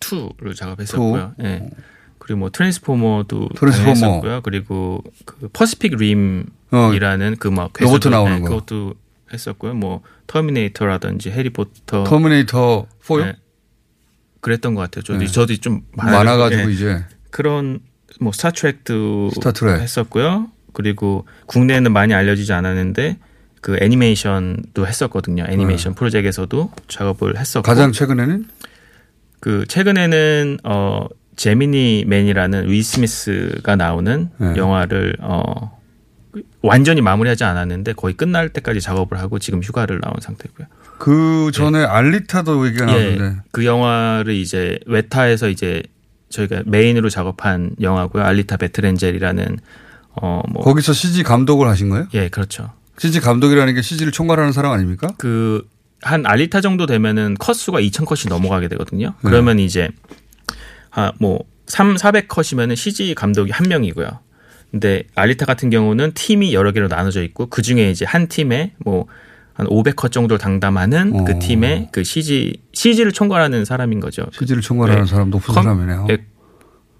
two를 0.00 0.54
작업했었고요. 0.54 1.34
예. 1.42 1.70
그리고 2.18 2.40
뭐 2.40 2.50
트랜스포머도 2.50 3.48
트랜스포머. 3.56 3.90
했었고요. 3.90 4.40
그리고 4.42 5.02
그 5.24 5.48
퍼시픽 5.52 5.94
어, 5.94 5.96
림이라는 5.96 7.36
그막 7.36 7.72
로봇 7.80 8.08
나오는 8.08 8.40
거. 8.42 8.48
그것도 8.48 8.94
했었고요. 9.32 9.74
뭐 9.74 10.02
터미네이터라든지 10.26 11.30
해리포터 11.30 12.04
터미네이터 12.04 12.86
4요? 13.02 13.26
예. 13.26 13.36
그랬던 14.40 14.74
것 14.74 14.80
같아요. 14.82 15.02
저도 15.02 15.18
네. 15.18 15.26
저도 15.26 15.56
좀 15.56 15.82
많아 15.92 16.36
가지고 16.36 16.68
예. 16.70 16.72
이제 16.72 17.04
그런 17.30 17.80
뭐 18.20 18.32
스타트렉도 18.32 19.30
스타트렉. 19.30 19.80
했었고요. 19.80 20.48
그리고 20.72 21.26
국내에는 21.46 21.92
많이 21.92 22.14
알려지지 22.14 22.52
않았는데 22.52 23.18
그 23.60 23.76
애니메이션도 23.80 24.86
했었거든요. 24.86 25.44
애니메이션 25.48 25.94
프로젝트에서도 25.94 26.72
작업을 26.88 27.38
했었고 27.38 27.62
네. 27.62 27.68
가장 27.68 27.92
최근에는 27.92 28.46
그 29.40 29.64
최근에는 29.68 30.58
어 30.64 31.06
제미니 31.36 32.04
맨이라는 32.06 32.68
위 32.68 32.82
스미스가 32.82 33.76
나오는 33.76 34.30
네. 34.38 34.56
영화를 34.56 35.16
어 35.20 35.78
완전히 36.62 37.00
마무리하지 37.00 37.44
않았는데 37.44 37.94
거의 37.94 38.14
끝날 38.14 38.48
때까지 38.50 38.80
작업을 38.80 39.18
하고 39.18 39.38
지금 39.38 39.62
휴가를 39.62 40.00
나온 40.00 40.14
상태고요. 40.20 40.66
그 40.98 41.50
전에 41.52 41.82
알리타도 41.84 42.66
얘기가 42.66 42.86
나왔는데 42.86 43.24
예, 43.24 43.36
그 43.52 43.64
영화를 43.64 44.34
이제 44.34 44.78
웨타에서 44.86 45.48
이제 45.48 45.82
저희가 46.28 46.62
메인으로 46.66 47.08
작업한 47.08 47.72
영화고요. 47.80 48.22
알리타 48.22 48.58
베트렌젤이라는 48.58 49.58
어뭐 50.12 50.62
거기서 50.62 50.92
CG 50.92 51.22
감독을 51.22 51.68
하신 51.68 51.88
거예요? 51.88 52.06
예, 52.14 52.28
그렇죠. 52.28 52.72
CG 53.00 53.20
감독이라는 53.20 53.74
게 53.74 53.80
CG를 53.82 54.12
총괄하는 54.12 54.52
사람 54.52 54.72
아닙니까? 54.72 55.08
그 55.18 55.66
한 56.02 56.24
알리타 56.24 56.62
정도 56.62 56.86
되면은 56.86 57.34
컷 57.38 57.52
수가 57.52 57.78
2,000컷이 57.78 58.30
넘어가게 58.30 58.68
되거든요. 58.68 59.08
네. 59.08 59.14
그러면 59.30 59.58
이제 59.58 59.90
아뭐 60.92 61.40
3, 61.66 61.96
400컷이면은 61.96 62.74
CG 62.74 63.14
감독이 63.14 63.50
한 63.50 63.68
명이고요. 63.68 64.08
근데 64.70 65.02
알리타 65.14 65.44
같은 65.44 65.68
경우는 65.68 66.12
팀이 66.14 66.54
여러 66.54 66.72
개로 66.72 66.88
나눠져 66.88 67.22
있고 67.24 67.50
그 67.50 67.60
중에 67.60 67.90
이제 67.90 68.06
한 68.06 68.28
팀에 68.28 68.72
뭐한 68.78 69.66
500컷 69.68 70.10
정도를 70.10 70.38
담당하는 70.38 71.12
어. 71.20 71.24
그 71.24 71.38
팀의 71.38 71.88
그 71.92 72.02
CG 72.02 72.54
CG를 72.72 73.12
총괄하는 73.12 73.66
사람인 73.66 74.00
거죠. 74.00 74.24
CG를 74.32 74.62
총괄하는 74.62 75.02
네. 75.04 75.06
사람 75.10 75.28
높은 75.28 75.52
컴- 75.54 75.64
사람이네요. 75.64 76.06
예, 76.12 76.24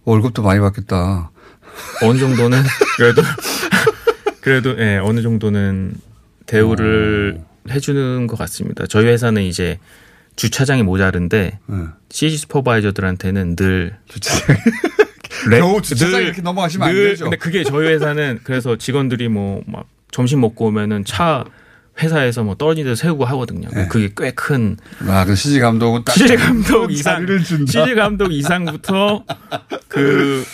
월급도 0.04 0.42
많이 0.42 0.61
받겠다. 0.61 1.30
어느 2.02 2.19
정도는 2.19 2.62
그래도 2.99 3.23
그래도 4.40 4.78
예, 4.78 4.97
어느 5.02 5.23
정도는 5.23 5.94
대우를 6.47 7.40
해주는 7.70 8.26
것 8.26 8.38
같습니다. 8.38 8.87
저희 8.88 9.06
회사는 9.06 9.42
이제 9.42 9.78
주차장이 10.37 10.82
모자른데 10.82 11.59
네. 11.66 11.76
CG 12.11 12.37
슈퍼바이저들한테는 12.38 13.56
늘 13.56 13.97
주차장. 14.09 14.56
레- 15.50 15.59
겨우 15.61 15.80
주차장 15.82 16.12
늘- 16.18 16.25
이렇게 16.26 16.42
넘어가시면 16.42 16.88
안 16.88 16.94
늘- 16.94 17.09
되죠. 17.11 17.25
근데 17.25 17.37
그게 17.37 17.62
저희 17.64 17.88
회사는 17.88 18.40
그래서 18.44 18.76
직원들이 18.76 19.28
뭐 19.28 19.62
막 19.66 19.87
점심 20.11 20.40
먹고 20.40 20.66
오면은 20.66 21.04
차 21.04 21.44
회사에서 22.02 22.42
뭐 22.42 22.54
떨어진 22.56 22.85
데서 22.85 22.94
세우고 22.97 23.26
하거든요. 23.26 23.68
네. 23.75 23.87
그게 23.88 24.11
꽤 24.16 24.30
큰 24.32 24.76
아, 25.06 25.25
그 25.26 25.35
CG 25.37 25.61
감독은 25.61 26.02
딱 26.04 26.12
CG 26.14 26.35
감독 26.37 26.90
이상. 26.90 27.26
CG 27.47 27.94
감독 27.94 28.32
이상부터 28.32 29.25
그 29.88 30.44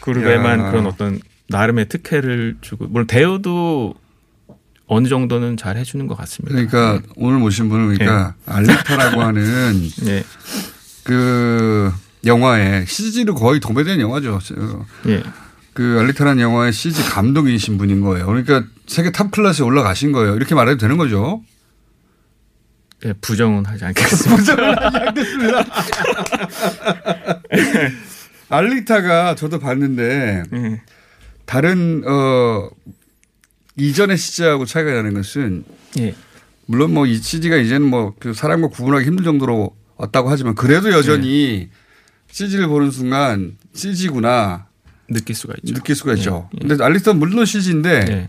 그룹에만 0.00 0.58
야. 0.60 0.70
그런 0.70 0.86
어떤 0.86 1.20
나름의 1.48 1.88
특혜를 1.88 2.56
주고 2.60 2.86
물론 2.88 3.06
대우도 3.06 3.94
어느 4.88 5.08
정도는 5.08 5.56
잘 5.56 5.76
해주는 5.76 6.06
것 6.06 6.16
같습니다. 6.16 6.54
그러니까 6.54 7.00
오늘 7.16 7.38
모신 7.38 7.68
분은 7.68 7.94
그러니까 7.94 8.34
네. 8.44 8.52
알리타라고 8.52 9.22
하는 9.22 9.90
예, 10.06 10.24
그 11.04 11.92
영화에 12.24 12.84
CG로 12.86 13.34
거의 13.34 13.60
도배된 13.60 14.00
영화죠. 14.00 14.38
예, 15.08 15.22
그 15.72 15.98
알리타라는 16.00 16.40
영화의 16.42 16.72
CG 16.72 17.02
감독이신 17.02 17.78
분인 17.78 18.00
거예요. 18.00 18.26
그러니까 18.26 18.64
세계 18.86 19.10
top 19.10 19.30
class에 19.30 19.64
올라가신 19.64 20.12
거예요. 20.12 20.36
이렇게 20.36 20.54
말해도 20.54 20.78
되는 20.78 20.96
거죠. 20.96 21.42
예, 23.04 23.12
부정은 23.12 23.66
하지 23.66 23.84
않겠습니다. 23.84 24.56
알리타가 28.48 29.34
저도 29.34 29.58
봤는데 29.58 30.44
예, 30.52 30.80
다른 31.46 32.02
어 32.06 32.68
이전의 33.76 34.16
CG하고 34.18 34.64
차이가 34.66 34.92
나는 34.92 35.14
것은 35.14 35.64
예, 35.98 36.14
물론 36.66 36.92
뭐이 36.94 37.16
CG가 37.18 37.56
이제는 37.56 37.88
뭐 37.88 38.14
그 38.18 38.34
사람과 38.34 38.68
구분하기 38.68 39.04
힘들 39.06 39.24
정도로 39.24 39.74
왔다고 39.96 40.28
하지만 40.30 40.54
그래도 40.54 40.90
여전히 40.92 41.68
CG를 42.30 42.66
보는 42.68 42.90
순간 42.90 43.56
CG구나 43.74 44.66
느낄 45.08 45.34
수가 45.36 45.54
있죠. 45.62 45.74
느낄 45.74 45.94
수가 45.94 46.14
있죠. 46.14 46.48
예, 46.54 46.58
예. 46.64 46.68
근데 46.68 46.82
알리스는 46.84 47.18
물론 47.18 47.44
CG인데 47.46 48.04
예. 48.08 48.28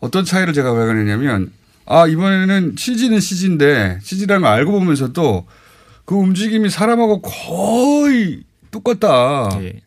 어떤 0.00 0.24
차이를 0.24 0.52
제가 0.52 0.72
발견했냐면 0.74 1.52
아 1.86 2.06
이번에는 2.06 2.74
CG는 2.76 3.20
CG인데 3.20 3.98
CG라는 4.02 4.42
걸 4.42 4.52
알고 4.52 4.72
보면서도 4.72 5.46
그 6.04 6.14
움직임이 6.14 6.68
사람하고 6.68 7.22
거의 7.22 8.42
똑같다. 8.70 9.48
예. 9.62 9.80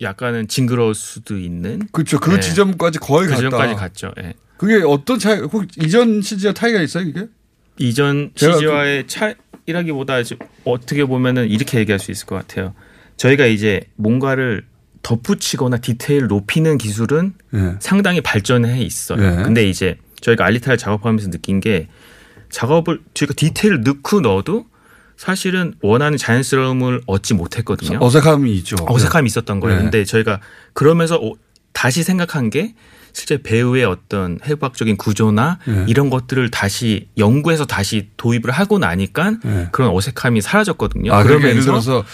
약간은 0.00 0.48
징그러울 0.48 0.94
수도 0.94 1.38
있는 1.38 1.82
그렇죠. 1.92 2.18
그 2.18 2.34
예. 2.34 2.40
지점까지 2.40 2.98
거의 2.98 3.26
그 3.26 3.30
갔다. 3.34 3.36
지점까지 3.36 3.74
갔죠. 3.74 4.12
예. 4.22 4.34
그게 4.56 4.82
어떤 4.86 5.18
차이? 5.18 5.38
혹 5.40 5.64
이전 5.78 6.22
CG와 6.22 6.52
차이가 6.52 6.80
있어요 6.80 7.04
이게? 7.04 7.26
이전 7.78 8.30
CG와의 8.34 9.06
차이라기보다 9.06 10.22
좀 10.22 10.38
어떻게 10.64 11.04
보면은 11.04 11.48
이렇게 11.48 11.78
얘기할 11.78 11.98
수 11.98 12.10
있을 12.10 12.26
것 12.26 12.36
같아요. 12.36 12.74
저희가 13.16 13.46
이제 13.46 13.82
뭔가를 13.96 14.64
덧붙이거나 15.02 15.78
디테일 15.78 16.26
높이는 16.26 16.76
기술은 16.78 17.34
예. 17.54 17.74
상당히 17.80 18.20
발전해 18.20 18.82
있어요. 18.82 19.22
예. 19.24 19.42
근데 19.42 19.68
이제 19.68 19.96
저희가 20.20 20.44
알리타를 20.44 20.76
작업하면서 20.76 21.30
느낀 21.30 21.60
게 21.60 21.88
작업을 22.50 23.00
저희가 23.14 23.32
디테일을 23.34 23.82
넣고 23.82 24.20
넣어도 24.20 24.66
사실은 25.24 25.74
원하는 25.82 26.16
자연스러움을 26.16 27.02
얻지 27.06 27.34
못했거든요. 27.34 27.98
어색함이 28.00 28.54
있죠. 28.56 28.76
어색함이 28.88 29.26
있었던 29.26 29.60
거예요. 29.60 29.76
네. 29.76 29.82
근데 29.82 30.04
저희가 30.06 30.40
그러면서 30.72 31.16
어, 31.16 31.34
다시 31.74 32.02
생각한 32.02 32.48
게 32.48 32.74
실제 33.12 33.36
배우의 33.42 33.84
어떤 33.84 34.38
해부학적인 34.46 34.96
구조나 34.96 35.58
네. 35.66 35.84
이런 35.88 36.08
것들을 36.08 36.50
다시 36.50 37.08
연구해서 37.18 37.66
다시 37.66 38.08
도입을 38.16 38.50
하고 38.50 38.78
나니까 38.78 39.32
네. 39.44 39.68
그런 39.72 39.90
어색함이 39.94 40.40
사라졌거든요. 40.40 41.12
아, 41.12 41.22
그러면 41.22 41.50
예를 41.50 41.60
그러면서 41.60 41.90
들어서 41.90 42.06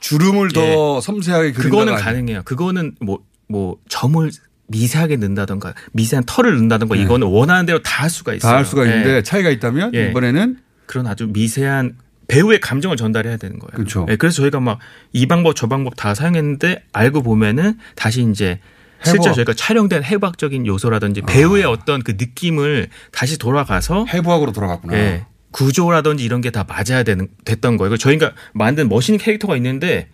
주름을 0.00 0.48
더 0.52 1.02
섬세하게 1.02 1.52
그린다가 1.52 1.84
그거는. 1.84 2.02
가능해요. 2.02 2.42
그거는 2.44 2.94
뭐, 3.02 3.18
뭐 3.48 3.76
점을 3.90 4.30
미세하게 4.68 5.16
넣는다던가 5.16 5.74
미세한 5.92 6.24
털을 6.26 6.52
넣는다던가 6.54 6.94
네. 6.96 7.02
이거는 7.02 7.26
원하는 7.26 7.66
대로 7.66 7.82
다 7.82 8.04
할 8.04 8.08
수가 8.08 8.32
있어요. 8.32 8.50
다 8.50 8.56
할 8.56 8.64
수가 8.64 8.86
있는데 8.86 9.16
예. 9.16 9.22
차이가 9.22 9.50
있다면 9.50 9.92
예. 9.94 10.08
이번에는 10.08 10.56
그런 10.86 11.06
아주 11.06 11.26
미세한 11.26 11.96
배우의 12.28 12.60
감정을 12.60 12.96
전달해야 12.96 13.36
되는 13.36 13.58
거예요. 13.58 13.70
그렇죠. 13.76 14.04
네, 14.06 14.16
그래서 14.16 14.36
저희가 14.42 14.60
막 14.60 14.78
이 15.12 15.26
방법 15.26 15.54
저 15.56 15.66
방법 15.68 15.94
다 15.96 16.14
사용했는데 16.14 16.84
알고 16.92 17.22
보면은 17.22 17.78
다시 17.94 18.22
이제 18.30 18.60
실제. 19.04 19.32
저희가 19.32 19.52
촬영된 19.54 20.02
해부학적인 20.04 20.66
요소라든지 20.66 21.22
배우의 21.22 21.64
어떤 21.64 22.02
그 22.02 22.12
느낌을 22.18 22.88
다시 23.12 23.38
돌아가서 23.38 24.06
해부학으로 24.06 24.52
돌아갔구나. 24.52 24.96
예, 24.96 25.26
구조라든지 25.52 26.24
이런 26.24 26.40
게 26.40 26.50
다 26.50 26.64
맞아야 26.64 27.02
되는 27.02 27.28
됐던 27.44 27.76
거예요. 27.76 27.90
그래서 27.90 28.00
저희가 28.02 28.32
만든 28.52 28.88
머신 28.88 29.16
캐릭터가 29.18 29.56
있는데 29.56 30.08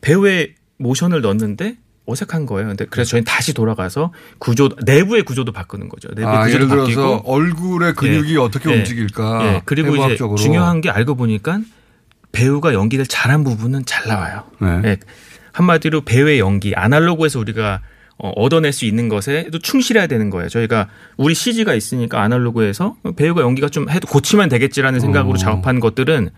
배우의 0.00 0.54
모션을 0.78 1.20
넣었는데 1.20 1.76
어색한 2.06 2.46
거예요. 2.46 2.68
근데 2.68 2.84
그래서 2.88 3.10
저희는 3.10 3.24
다시 3.24 3.54
돌아가서 3.54 4.12
구조 4.38 4.68
내부의 4.84 5.22
구조도 5.22 5.52
바꾸는 5.52 5.88
거죠. 5.88 6.08
내부의 6.14 6.36
아, 6.36 6.44
구조도 6.44 6.64
예를 6.64 6.68
들어서 6.68 7.10
바뀌고 7.10 7.32
얼굴의 7.32 7.94
근육이 7.94 8.34
예. 8.34 8.38
어떻게 8.38 8.70
예. 8.70 8.76
움직일까? 8.76 9.46
예. 9.46 9.62
그리고. 9.64 9.96
이제 9.96 10.18
중요한 10.36 10.80
게 10.80 10.90
알고 10.90 11.14
보니까 11.14 11.60
배우가 12.32 12.74
연기를 12.74 13.06
잘한 13.06 13.44
부분은 13.44 13.86
잘 13.86 14.06
나와요. 14.06 14.44
네. 14.60 14.82
예. 14.84 14.96
한마디로 15.52 16.02
배우의 16.02 16.40
연기 16.40 16.74
아날로그에서 16.74 17.38
우리가 17.38 17.80
어, 18.18 18.30
얻어낼 18.36 18.72
수 18.72 18.84
있는 18.84 19.08
것에도 19.08 19.58
충실해야 19.58 20.06
되는 20.06 20.30
거예요. 20.30 20.48
저희가 20.48 20.88
우리 21.16 21.34
CG가 21.34 21.74
있으니까 21.74 22.22
아날로그에서 22.22 22.96
배우가 23.16 23.42
연기가 23.42 23.68
좀 23.68 23.88
해도 23.88 24.06
고치면 24.08 24.48
되겠지라는 24.50 25.00
생각으로 25.00 25.34
어. 25.34 25.38
작업한 25.38 25.80
것들은 25.80 26.30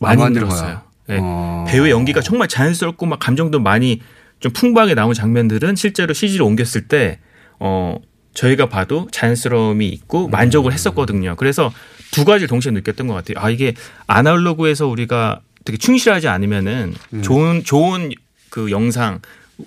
많이 0.00 0.22
힘들었어요. 0.22 0.82
예. 1.10 1.18
어. 1.20 1.64
배우의 1.68 1.90
연기가 1.90 2.20
정말 2.20 2.48
자연스럽고 2.48 3.06
막 3.06 3.18
감정도 3.18 3.58
많이 3.58 4.00
좀 4.44 4.52
풍부하게 4.52 4.94
나온 4.94 5.14
장면들은 5.14 5.74
실제로 5.74 6.12
CG로 6.12 6.44
옮겼을 6.44 6.86
때 6.86 7.18
어, 7.58 7.96
저희가 8.34 8.68
봐도 8.68 9.08
자연스러움이 9.10 9.88
있고 9.88 10.28
만족을 10.28 10.70
했었거든요. 10.70 11.34
그래서 11.36 11.72
두 12.10 12.26
가지를 12.26 12.48
동시에 12.48 12.70
느꼈던 12.72 13.06
것 13.06 13.14
같아요. 13.14 13.42
아 13.42 13.48
이게 13.48 13.72
아날로그에서 14.06 14.86
우리가 14.86 15.40
되게 15.64 15.78
충실하지 15.78 16.28
않으면은 16.28 16.92
음. 17.14 17.22
좋은 17.22 17.64
좋은 17.64 18.10
그 18.50 18.70
영상 18.70 19.22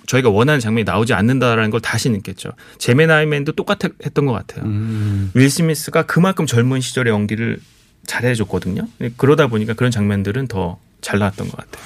저희가 0.06 0.30
원하는 0.30 0.60
장면이 0.60 0.84
나오지 0.84 1.12
않는다라는 1.12 1.70
걸 1.70 1.80
다시 1.80 2.08
느꼈죠. 2.10 2.52
제메나이맨도 2.78 3.52
똑같았던 3.56 4.26
것 4.26 4.32
같아요. 4.32 4.64
음. 4.64 5.32
윌 5.34 5.50
스미스가 5.50 6.04
그만큼 6.06 6.46
젊은 6.46 6.80
시절의 6.80 7.12
연기를 7.12 7.58
잘해줬거든요. 8.06 8.86
그러다 9.16 9.48
보니까 9.48 9.74
그런 9.74 9.90
장면들은 9.90 10.46
더 10.46 10.78
잘 11.00 11.18
나왔던 11.18 11.48
것 11.48 11.56
같아요. 11.56 11.84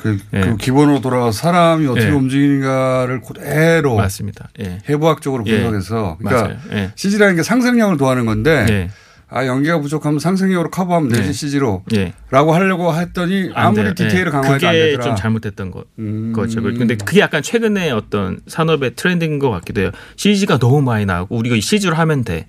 그, 0.00 0.18
예. 0.34 0.40
그 0.40 0.56
기본으로 0.56 1.00
돌아가 1.00 1.32
사람이 1.32 1.86
어떻게 1.86 2.06
예. 2.06 2.10
움직이는가를 2.10 3.20
그대로 3.20 3.96
맞습니다. 3.96 4.48
예. 4.60 4.78
해부학적으로 4.88 5.44
예. 5.46 5.62
분석해서 5.62 6.16
그러니까 6.18 6.42
맞아요. 6.42 6.58
예. 6.72 6.92
CG라는 6.94 7.36
게 7.36 7.42
상상력을 7.42 7.96
도하는 7.96 8.26
건데 8.26 8.66
예. 8.70 8.90
아 9.30 9.44
연기가 9.44 9.78
부족하면 9.80 10.20
상상력으로 10.20 10.70
커버하면 10.70 11.10
되지 11.10 11.22
네. 11.26 11.32
CG로 11.32 11.82
예. 11.94 12.14
라고 12.30 12.54
하려고 12.54 12.94
했더니 12.94 13.50
안 13.54 13.66
아무리. 13.66 13.94
디테일을 13.94 14.28
예. 14.28 14.30
강화해도 14.30 14.66
안 14.66 14.72
그게 14.72 14.84
되더라. 14.86 15.04
좀 15.04 15.16
잘못됐던 15.16 15.70
거, 15.70 15.84
음. 15.98 16.32
거죠. 16.34 16.62
근데 16.62 16.96
그게 16.96 17.20
약간 17.20 17.42
최근에 17.42 17.90
어떤 17.90 18.40
산업의 18.46 18.94
트렌드인 18.96 19.38
것 19.38 19.50
같기도 19.50 19.82
해요. 19.82 19.90
CG가 20.16 20.58
너무 20.58 20.80
많이 20.80 21.04
나오고 21.04 21.36
우리가 21.36 21.56
이 21.56 21.60
CG로 21.60 21.94
하면 21.96 22.24
돼. 22.24 22.46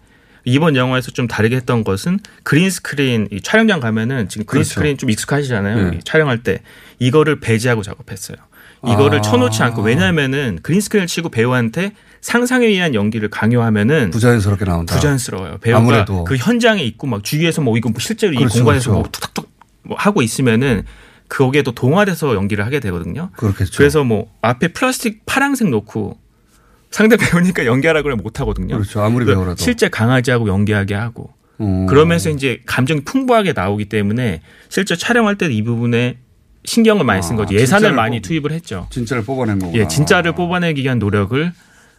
이번 0.50 0.76
영화에서 0.76 1.12
좀 1.12 1.28
다르게 1.28 1.56
했던 1.56 1.84
것은 1.84 2.20
green 2.44 2.70
screen 2.70 3.28
이 3.32 3.42
촬영장 3.42 3.80
가면은 3.80 4.28
지금 4.30 4.46
green 4.46 4.64
그렇죠. 4.64 4.74
스크린 4.74 4.98
좀 4.98 5.10
익숙하시잖아요. 5.10 5.92
네. 5.92 5.98
이 5.98 6.00
촬영할 6.04 6.44
때 6.44 6.62
이거를 6.98 7.40
배제하고 7.40 7.84
작업했어요. 7.84 8.38
이거를 8.86 9.20
아. 9.20 9.22
쳐놓지 9.22 9.62
않고 9.62 9.82
왜냐하면은 9.82 10.60
green 10.64 10.82
screen을 10.82 11.08
치고 11.08 11.30
배우한테 11.30 11.94
상상에 12.22 12.66
의한 12.66 12.96
연기를 12.96 13.30
강요하면은 13.30 14.12
부자연스럽게 14.12 14.66
나온다. 14.66 14.96
부자연스러워요. 14.96 15.58
배우가 15.60 15.80
아무래도. 15.80 16.24
그 16.24 16.36
현장에 16.36 16.82
있고 16.84 17.08
막 17.08 17.24
주위에서 17.24 17.62
뭐 17.62 17.78
이거 17.78 17.90
뭐 17.90 18.00
실제로 18.00 18.36
그렇죠, 18.36 18.58
이 18.58 18.60
공간에서 18.60 18.92
그렇죠. 18.92 19.00
뭐 19.02 19.10
툭툭툭 19.12 19.50
뭐 19.84 19.98
하고 19.98 20.22
있으면은 20.22 20.84
거기에 21.30 21.62
또 21.62 21.72
동화돼서 21.74 22.36
연기를 22.36 22.66
하게 22.66 22.80
되거든요. 22.80 23.30
그렇겠죠. 23.36 23.78
그래서 23.78 24.04
뭐 24.04 24.28
앞에 24.42 24.70
플라스틱 24.70 25.26
파랑색 25.26 25.70
놓고 25.70 26.18
상대 26.92 27.18
배우니까 27.18 27.66
연기하라 27.66 28.02
그러면 28.02 28.24
못 28.24 28.40
하거든요. 28.42 28.76
그렇죠. 28.76 29.02
아무리 29.02 29.26
배우라도. 29.26 29.56
실제 29.64 29.90
강아지하고 29.90 30.48
연기하게 30.48 30.96
하고 30.96 31.32
음. 31.62 31.86
그러면서 31.86 32.30
이제 32.30 32.62
감정이 32.66 33.02
풍부하게 33.02 33.54
나오기 33.54 33.86
때문에 33.86 34.42
실제 34.70 34.96
촬영할 34.96 35.38
때 35.38 35.48
이 35.50 35.62
부분에 35.64 36.18
신경을 36.66 37.06
많이 37.06 37.24
쓴 37.24 37.34
아, 37.36 37.38
거죠. 37.38 37.56
예산을 37.56 37.94
많이 37.94 38.18
뽑- 38.20 38.28
투입을 38.28 38.52
했죠. 38.52 38.88
진짜를 38.92 39.24
뽑아낸 39.24 39.60
거구나. 39.60 39.80
예, 39.82 39.88
진짜를 39.88 40.34
뽑아내기 40.34 40.84
위한 40.84 41.00
노력을 41.00 41.52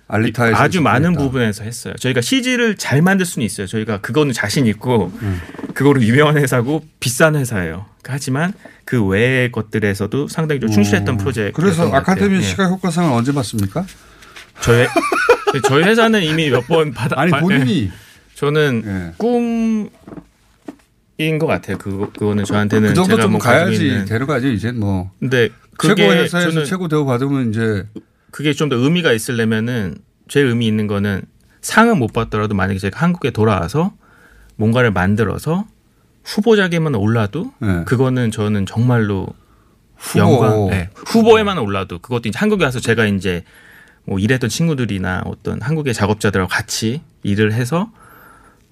알리타에서 0.06 0.56
아주 0.56 0.80
많은 0.82 1.12
했다. 1.12 1.22
부분에서 1.22 1.64
했어요. 1.64 1.94
저희가 1.98 2.20
CG를 2.20 2.76
잘 2.76 3.00
만들 3.00 3.24
수는 3.24 3.46
있어요. 3.46 3.66
저희가 3.66 4.00
그거는 4.00 4.32
자신 4.32 4.66
있고 4.66 5.12
음. 5.22 5.40
그거로 5.72 6.02
유명한 6.02 6.36
회사고 6.36 6.84
비싼 6.98 7.36
회사예요. 7.36 7.86
하지만 8.04 8.52
그 8.84 9.04
외의 9.06 9.50
것들에서도 9.52 10.26
상당히 10.28 10.60
좀 10.60 10.68
충실했던 10.70 11.14
음. 11.14 11.18
프로젝트. 11.18 11.52
그래서 11.52 11.90
아카데미 11.92 12.42
시각 12.42 12.70
효과상을 12.70 13.10
언제 13.12 13.32
받습니까? 13.32 13.86
저희 14.62 14.86
저희 15.68 15.84
회사는 15.84 16.22
이미 16.22 16.50
몇 16.50 16.66
번 16.66 16.92
받아. 16.92 17.20
아니 17.20 17.30
받- 17.30 17.40
본인이 17.40 17.84
예. 17.84 17.90
저는 18.34 18.82
예. 18.86 19.12
꿈인 19.18 19.90
것 21.38 21.46
같아요. 21.46 21.78
그거 21.78 22.10
그거는 22.12 22.44
저한테는 22.44 22.90
그 22.90 22.94
정도 22.94 23.10
제가 23.10 23.22
좀 23.22 23.32
뭐 23.32 23.40
가야지 23.40 23.84
있는- 23.88 24.06
되는 24.08 24.26
거 24.26 24.34
아니에요 24.34 24.52
이제 24.52 24.72
뭐 24.72 25.10
근데 25.18 25.48
최고 25.82 26.02
회사에서 26.02 26.64
최고 26.64 26.88
대우 26.88 27.04
받으면 27.04 27.50
이제 27.50 27.86
그게 28.30 28.52
좀 28.52 28.68
더 28.68 28.76
의미가 28.76 29.12
있으려면은 29.12 29.96
제일 30.28 30.46
의미 30.46 30.66
있는 30.66 30.86
거는 30.86 31.22
상은 31.62 31.98
못 31.98 32.12
받더라도 32.12 32.54
만약에 32.54 32.78
제가 32.78 33.00
한국에 33.00 33.30
돌아와서 33.30 33.92
뭔가를 34.56 34.92
만들어서 34.92 35.66
후보작에만 36.24 36.94
올라도 36.94 37.52
네. 37.60 37.82
그거는 37.86 38.30
저는 38.30 38.66
정말로 38.66 39.26
후보. 39.96 40.18
영광. 40.20 40.66
네. 40.70 40.88
후보에만 40.94 41.58
올라도 41.58 41.98
그것도 41.98 42.28
이제 42.28 42.38
한국에 42.38 42.64
와서 42.64 42.78
제가 42.78 43.06
이제 43.06 43.42
뭐 44.04 44.18
일했던 44.18 44.50
친구들이나 44.50 45.22
어떤 45.26 45.60
한국의 45.62 45.94
작업자들하고 45.94 46.48
같이 46.48 47.02
일을 47.22 47.52
해서 47.52 47.90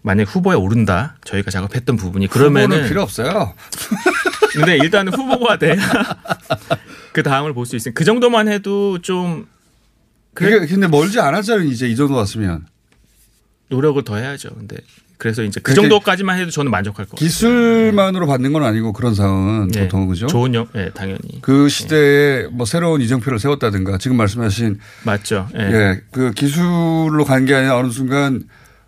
만약 0.03 0.25
후보에 0.35 0.55
오른다 0.57 1.17
저희가 1.25 1.51
작업했던 1.51 1.97
부분이 1.97 2.29
그러면은 2.29 2.89
필요 2.89 3.03
없어요. 3.03 3.55
근데 4.53 4.77
일단은 4.79 5.13
후보가 5.15 5.59
돼야 5.59 5.77
그 7.13 7.23
다음을 7.23 7.53
볼 7.53 7.67
수 7.67 7.77
있으니 7.77 7.95
그 7.95 8.05
정도만 8.05 8.49
해도 8.49 8.99
좀 9.03 9.47
그게 10.35 10.67
근데 10.67 10.87
멀지 10.89 11.21
않았잖아요 11.21 11.67
이제 11.69 11.89
이 11.89 11.97
정도 11.97 12.15
왔으면 12.15 12.67
노력을 13.69 14.03
더 14.05 14.17
해야죠. 14.17 14.51
근데 14.55 14.77
그래서 15.19 15.43
이제 15.43 15.59
그 15.61 15.75
정도까지만 15.75 16.39
해도 16.39 16.51
저는 16.51 16.71
만족할 16.71 17.07
것. 17.07 17.17
기술만으로 17.17 18.27
받는 18.29 18.53
건 18.53 18.63
아니고 18.63 18.93
그런 18.93 19.15
상은 19.15 19.69
예, 19.75 19.81
보통 19.83 20.07
그죠? 20.07 20.29
좋은 20.29 20.55
영, 20.55 20.67
예, 20.77 20.91
당연히 20.95 21.43
그 21.43 21.69
시대에 21.69 22.47
뭐 22.53 22.65
새로운 22.65 23.01
이정표를 23.01 23.39
세웠다든가 23.41 23.99
지금 23.99 24.17
말씀하신 24.17 24.79
맞죠. 25.05 25.49
예. 25.57 25.61
예, 25.61 26.01
그 26.13 26.31
기술로 26.33 27.25
간 27.27 27.45
게 27.47 27.55
아니라 27.55 27.77
어느 27.79 27.91
순간 27.91 28.45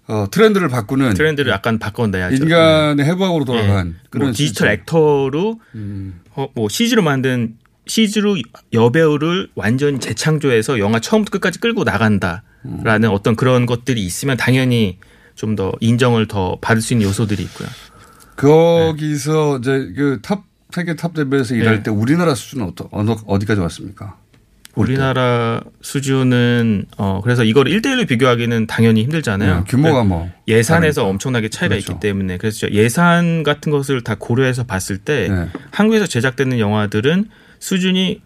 어, 0.06 0.26
트렌드를 0.30 0.68
바꾸는 0.68 1.14
트렌드를 1.14 1.50
약간 1.52 1.78
바꿔내야죠. 1.78 2.36
인간의 2.36 3.04
해부학으로 3.06 3.44
돌아간 3.44 3.94
예. 3.96 4.06
그런 4.10 4.26
뭐 4.28 4.32
디지털 4.32 4.68
시스템. 4.68 4.68
액터로 4.70 5.60
음. 5.74 6.20
어, 6.36 6.48
뭐 6.54 6.68
CG로 6.68 7.02
만든 7.02 7.56
CG로 7.86 8.36
여배우를 8.72 9.48
완전히 9.56 9.98
재창조해서 9.98 10.78
영화 10.78 11.00
처음부터 11.00 11.38
끝까지 11.38 11.58
끌고 11.60 11.82
나간다라는 11.84 13.08
음. 13.08 13.10
어떤 13.10 13.34
그런 13.34 13.66
것들이 13.66 14.04
있으면 14.04 14.36
당연히 14.36 14.98
좀 15.40 15.56
더 15.56 15.72
인정을 15.80 16.28
더 16.28 16.58
받을 16.60 16.82
수 16.82 16.92
있는 16.92 17.08
요소들이 17.08 17.42
있고요. 17.44 17.66
거기서 18.36 19.58
이제 19.58 19.92
그 19.96 20.18
top 20.22 20.44
세계 20.70 20.94
top 20.94 21.14
대회에서 21.14 21.54
일할 21.54 21.76
네. 21.76 21.82
때 21.82 21.90
우리나라 21.90 22.34
수준은 22.34 22.66
어떠, 22.66 22.88
어느 22.92 23.12
어디까지 23.26 23.60
왔습니까? 23.60 24.16
우리나라 24.76 25.60
수준은 25.82 26.84
어 26.96 27.20
그래서 27.24 27.42
이걸 27.42 27.64
1대1로 27.64 28.06
비교하기는 28.06 28.66
당연히 28.68 29.02
힘들잖아요. 29.02 29.56
네, 29.56 29.64
규모가 29.66 30.04
뭐 30.04 30.30
예산에서 30.46 31.00
다르니까. 31.00 31.10
엄청나게 31.10 31.48
차이가 31.48 31.74
그렇죠. 31.74 31.92
있기 31.92 32.00
때문에 32.00 32.36
그래서 32.36 32.58
저 32.60 32.68
예산 32.70 33.42
같은 33.42 33.72
것을 33.72 34.02
다 34.04 34.14
고려해서 34.14 34.64
봤을 34.64 34.98
때 34.98 35.28
네. 35.28 35.48
한국에서 35.72 36.06
제작되는 36.06 36.60
영화들은 36.60 37.28
수준이 37.58 38.20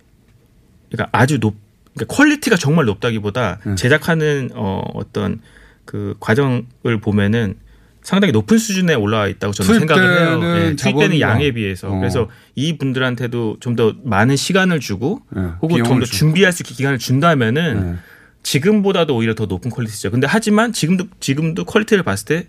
그러니까 0.92 1.18
아주 1.18 1.38
높 1.40 1.54
그러니까 1.94 2.14
quality가 2.14 2.56
정말 2.56 2.84
높다기보다 2.86 3.60
네. 3.64 3.74
제작하는 3.76 4.50
어 4.54 4.82
어떤 4.94 5.40
그 5.84 6.14
과정을 6.20 7.00
보면은 7.02 7.56
상당히 8.02 8.32
높은 8.32 8.58
수준에 8.58 8.92
올라와 8.94 9.28
있다고 9.28 9.52
저는 9.54 9.78
생각을 9.80 10.20
해요. 10.20 10.40
예, 10.42 10.76
투입되는 10.76 11.16
자본과- 11.16 11.20
양에 11.20 11.52
비해서 11.52 11.88
어. 11.90 11.98
그래서 11.98 12.28
이 12.54 12.76
분들한테도 12.76 13.56
좀 13.60 13.76
더 13.76 13.94
많은 14.04 14.36
시간을 14.36 14.78
주고 14.80 15.22
네, 15.30 15.42
혹은 15.62 15.82
좀 15.84 16.00
더. 16.00 16.04
준비할 16.04 16.52
수 16.52 16.62
있게 16.62 16.74
기간을 16.74 16.98
준다면은 16.98 17.92
네. 17.92 17.98
지금보다도 18.42 19.16
오히려 19.16 19.34
더 19.34 19.46
높은 19.46 19.70
quality죠. 19.70 20.10
근데 20.10 20.26
하지만 20.28 20.72
지금도 20.72 21.06
지금도 21.18 21.64
quality를 21.64 22.02
봤을 22.02 22.26
때 22.26 22.46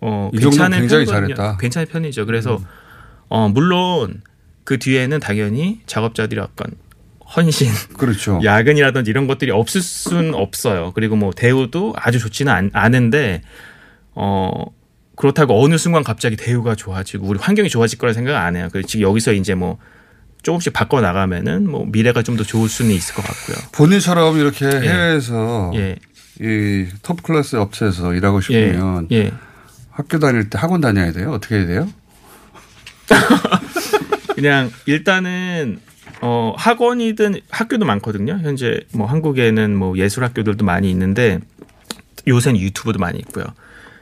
어, 0.00 0.30
괜찮은 0.38 0.86
편이거든요. 0.86 1.34
음. 1.38 1.56
괜찮은 1.58 1.86
편이죠. 1.88 2.24
그래서 2.26 2.60
어, 3.28 3.48
물론 3.48 4.22
그 4.62 4.78
뒤에는 4.78 5.18
당연히 5.18 5.80
작업자들이 5.86 6.40
약간 6.40 6.68
헌신, 7.36 7.70
그렇죠. 7.98 8.40
야근이라든지 8.44 9.10
이런 9.10 9.26
것들이 9.26 9.50
없을 9.50 9.82
수는 9.82 10.34
없어요. 10.34 10.92
그리고 10.94 11.16
뭐 11.16 11.32
대우도 11.32 11.94
아주 11.96 12.18
좋지는 12.18 12.52
않, 12.52 12.70
않은데 12.72 13.42
어 14.14 14.50
그렇다고 15.16 15.62
어느 15.64 15.78
순간 15.78 16.02
갑자기 16.04 16.36
대우가 16.36 16.74
좋아지고 16.74 17.26
우리 17.26 17.38
환경이 17.38 17.68
좋아질 17.68 17.98
거라 17.98 18.12
생각 18.12 18.36
안 18.44 18.56
해요. 18.56 18.68
그리고 18.72 18.86
지금 18.88 19.08
여기서 19.08 19.32
이제 19.32 19.54
뭐 19.54 19.78
조금씩 20.42 20.72
바꿔 20.72 21.00
나가면은 21.00 21.68
뭐 21.70 21.86
미래가 21.86 22.22
좀 22.22 22.36
더 22.36 22.44
좋을 22.44 22.68
수는 22.68 22.90
있을 22.90 23.14
것 23.14 23.22
같고요. 23.24 23.56
본인처럼 23.72 24.38
이렇게 24.38 24.66
해외에서 24.66 25.72
예, 25.76 25.96
이톱 26.40 27.22
클래스 27.22 27.56
업체에서 27.56 28.12
일하고 28.14 28.40
싶으면 28.40 29.08
예. 29.12 29.32
학교 29.90 30.18
다닐 30.18 30.50
때 30.50 30.58
학원 30.58 30.80
다녀야 30.80 31.12
돼요? 31.12 31.30
어떻게 31.32 31.56
해야 31.56 31.66
돼요? 31.66 31.88
그냥 34.34 34.70
일단은 34.86 35.78
어 36.26 36.54
학원이든 36.56 37.40
학교도 37.50 37.84
많거든요. 37.84 38.38
현재 38.42 38.80
뭐 38.94 39.06
한국에는 39.06 39.76
뭐 39.76 39.98
예술 39.98 40.24
학교들도 40.24 40.64
많이 40.64 40.90
있는데 40.90 41.38
요새는 42.26 42.58
유튜브도 42.58 42.98
많이 42.98 43.18
있고요. 43.18 43.44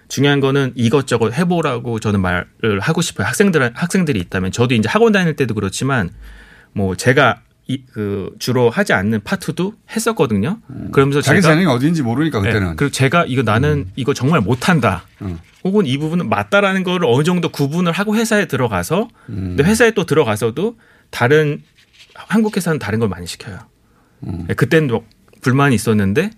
중요한 0.07 0.39
거는 0.39 0.73
이것저것 0.77 1.33
해보라고 1.33 1.99
저는 1.99 2.21
말을 2.21 2.79
하고 2.81 3.01
싶어요. 3.03 3.27
학생들 3.27 3.73
학생들이 3.75 4.21
있다면 4.21 4.53
저도 4.53 4.77
이제 4.77 4.89
학원 4.89 5.11
다닐 5.11 5.35
때도 5.35 5.55
그렇지만 5.55 6.11
뭐 6.73 6.95
제가 6.95 7.41
이, 7.67 7.83
그 7.93 8.31
주로 8.39 8.71
하지 8.71 8.93
않는 8.93 9.23
파트도 9.25 9.75
했었거든요. 9.91 10.61
그러면서 10.93 11.21
자기 11.23 11.43
제가 11.43 11.55
재능이 11.55 11.67
어디인지 11.73 12.03
모르니까 12.03 12.41
그때는. 12.41 12.69
네, 12.69 12.75
그리고 12.77 12.93
제가 12.93 13.25
이거 13.27 13.43
나는 13.43 13.87
이거 13.97 14.15
정말 14.15 14.43
못한다. 14.43 15.07
음. 15.23 15.41
혹은 15.65 15.87
이 15.87 15.99
부분은 15.99 16.29
맞다라는 16.29 16.85
거를 16.85 17.09
어느 17.09 17.25
정도 17.25 17.49
구분을 17.49 17.91
하고 17.91 18.15
회사에 18.15 18.47
들어가서 18.47 19.09
근데 19.27 19.65
회사에 19.65 19.91
또 19.93 20.05
들어가서도 20.05 20.77
다른 21.11 21.63
한국 22.15 22.57
회사는 22.57 22.79
다른 22.79 22.99
걸 22.99 23.09
많이 23.09 23.27
시켜요. 23.27 23.59
네, 24.21 24.55
그때는 24.55 24.89
뭐 24.89 25.05
불만이 25.41 25.75
있었는데 25.75 26.31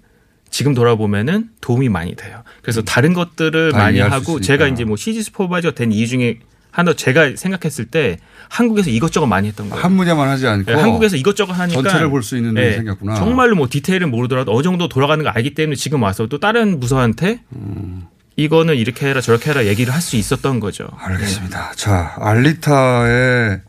지금 0.51 0.73
돌아보면은 0.75 1.51
도움이 1.61 1.89
많이 1.89 2.15
돼요. 2.15 2.43
그래서 2.63 2.83
다른 2.83 3.13
것들을 3.13 3.73
다 3.73 3.79
많이 3.79 3.99
하고. 4.01 4.41
제가 4.41 4.69
이제 4.69 4.85
뭐 4.85 4.97
CG 4.97 5.23
슈퍼바이저 5.23 5.73
된 5.73 5.93
이유 5.93 6.07
중에 6.07 6.39
하나 6.71 6.93
제가 6.95 7.33
생각했을 7.37 7.87
때 7.87 8.19
한국에서 8.49 8.91
이것저것 8.91 9.27
많이 9.27 9.49
했던 9.49 9.69
거예요. 9.69 9.83
한 9.85 9.97
분야만 9.97 10.29
하지 10.29 10.47
않고 10.47 10.73
네, 10.73 10.81
한국에서 10.81 11.17
이것저것 11.17 11.53
하니까 11.53 11.83
전체를 11.83 12.09
볼 12.09 12.23
수 12.23 12.37
있는 12.37 12.55
네, 12.55 12.77
생겼구나. 12.77 13.15
정말로 13.17 13.55
뭐 13.57 13.69
디테일은 13.71 14.11
모르더라도 14.11 14.53
어느 14.55 14.63
정도 14.63 14.89
돌아가는 14.89 15.23
거 15.23 15.31
알기 15.31 15.55
때문에 15.55 15.77
지금 15.77 16.03
와서도 16.03 16.39
다른 16.41 16.81
부서한테 16.81 17.41
음. 17.55 18.07
이거는 18.37 18.75
이렇게 18.77 19.07
해라 19.09 19.21
저렇게 19.21 19.51
해라 19.51 19.67
얘기를 19.67 19.93
할 19.95 20.01
수 20.01 20.17
있었던 20.17 20.59
거죠. 20.61 20.89
알겠습니다. 20.99 21.73
자, 21.77 22.15
알리타의 22.19 23.61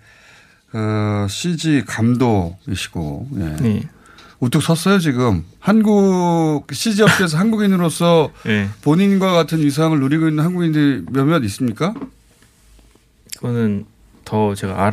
어, 0.75 1.25
CG 1.29 1.83
감독이시고 1.87 3.27
예. 3.37 3.63
네. 3.63 3.83
우뚝 4.41 4.61
섰어요 4.61 4.99
지금 4.99 5.45
한국 5.59 6.65
CG 6.69 7.01
업계에서 7.03 7.37
한국인으로서 7.39 8.29
네. 8.43 8.67
본인과 8.81 9.31
같은 9.31 9.59
위상을 9.59 9.97
누리고 9.97 10.27
있는 10.27 10.43
한국인들이 10.43 11.05
몇몇 11.09 11.45
있습니까? 11.45 11.93
그거는 13.37 13.85
더 14.25 14.53
제가 14.55 14.85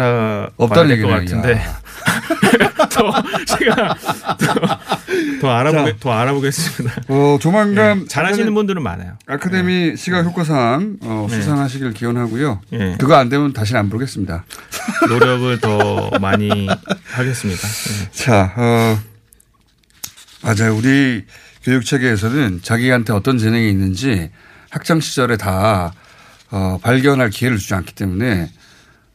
것 1.03 1.09
얘기네. 1.11 1.41
같은데 1.43 1.61
야. 1.65 1.81
더 2.93 3.13
제가 3.47 3.95
더, 3.95 4.79
더 5.41 5.51
알아보게 5.51 5.97
더 5.99 6.13
알아보겠습니다. 6.13 7.03
어, 7.09 7.39
조만간 7.41 8.01
네, 8.01 8.05
잘하시는 8.07 8.55
분들은 8.55 8.83
많아요. 8.83 9.17
아카데미 9.27 9.97
시각 9.97 10.25
효과상 10.25 10.99
어, 11.01 11.27
네. 11.31 11.37
수상하시길 11.37 11.95
기원하고요. 11.95 12.61
예. 12.73 12.97
그거 12.99 13.17
안 13.17 13.29
되면 13.29 13.53
다시는 13.53 13.81
안 13.81 13.89
부르겠습니다. 13.89 14.45
노력을 15.09 15.59
더 15.61 16.11
많이 16.21 16.69
하겠습니다. 17.13 17.67
네. 17.67 18.11
자, 18.13 18.53
어, 18.57 18.99
맞아요. 20.43 20.77
우리 20.77 21.25
교육 21.65 21.85
체계에서는 21.85 22.61
자기한테 22.63 23.13
어떤 23.13 23.39
재능이 23.39 23.71
있는지 23.71 24.31
학창 24.71 25.01
시절에 25.01 25.37
다 25.37 25.93
어, 26.51 26.79
발견할 26.83 27.31
기회를 27.31 27.57
주지 27.59 27.75
않기 27.75 27.95
때문에 27.95 28.51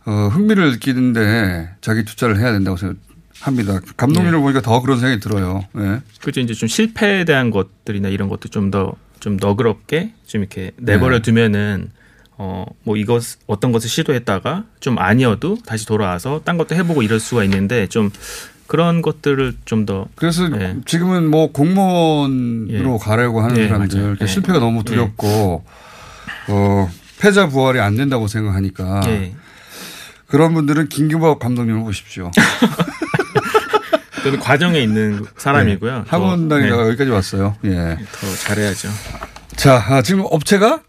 어, 0.07 0.29
흥미를 0.31 0.71
느끼는데 0.71 1.69
자기 1.81 2.05
투자를 2.05 2.39
해야 2.39 2.53
된다고 2.53 2.77
생각합니다. 2.77 3.81
감독님을 3.97 4.39
보니까 4.39 4.61
더 4.61 4.81
그런 4.81 4.99
생각이 4.99 5.19
들어요. 5.19 5.65
예. 5.77 5.99
그죠 6.21 6.39
이제 6.39 6.53
좀 6.53 6.69
실패에 6.69 7.25
대한 7.25 7.51
것들이나 7.51 8.07
이런 8.07 8.29
것도 8.29 8.47
좀 8.47 8.71
더좀 8.71 9.35
너그럽게 9.37 10.13
좀 10.25 10.41
이렇게 10.41 10.71
내버려 10.77 11.17
네. 11.17 11.21
두면은 11.21 11.91
어 12.37 12.65
뭐 12.83 12.95
이것 12.95 13.21
어떤 13.47 13.71
것을 13.73 13.89
시도했다가 13.89 14.63
좀 14.79 14.97
아니어도 14.97 15.57
다시 15.65 15.85
돌아와서 15.85 16.39
딴 16.45 16.57
것도 16.57 16.73
해보고 16.75 17.01
이럴 17.01 17.19
수가 17.19 17.43
있는데 17.43 17.87
좀 17.87 18.09
그런 18.67 19.01
것들을 19.01 19.55
좀 19.65 19.85
더 19.85 20.07
그래서 20.15 20.47
네. 20.47 20.77
지금은 20.85 21.29
뭐 21.29 21.51
공무원으로 21.51 22.93
예. 22.93 22.97
가려고 23.03 23.41
하는 23.41 23.57
예, 23.57 23.67
사람들. 23.67 24.17
예. 24.21 24.25
실패가 24.25 24.59
너무 24.59 24.83
두렵고 24.85 25.65
어, 26.49 26.89
패자 27.19 27.47
부활이 27.49 27.79
안 27.81 27.95
된다고 27.97 28.27
생각하니까 28.27 29.01
예. 29.07 29.33
그런 30.27 30.53
분들은 30.53 30.89
김규박 30.89 31.39
감독님을 31.39 31.81
보십시오. 31.83 32.31
그래도 34.21 34.39
과정에 34.39 34.79
있는 34.81 35.25
사람이고요. 35.37 35.97
네. 35.99 36.03
학원 36.07 36.49
더, 36.49 36.55
다니다가 36.57 36.83
네, 36.83 36.89
여기까지 36.89 37.11
왔어요. 37.11 37.55
예. 37.65 37.97
더 38.11 38.35
잘해야죠. 38.35 38.89
자, 39.55 39.75
아, 39.87 40.01
지금 40.01 40.23
업체가 40.25 40.81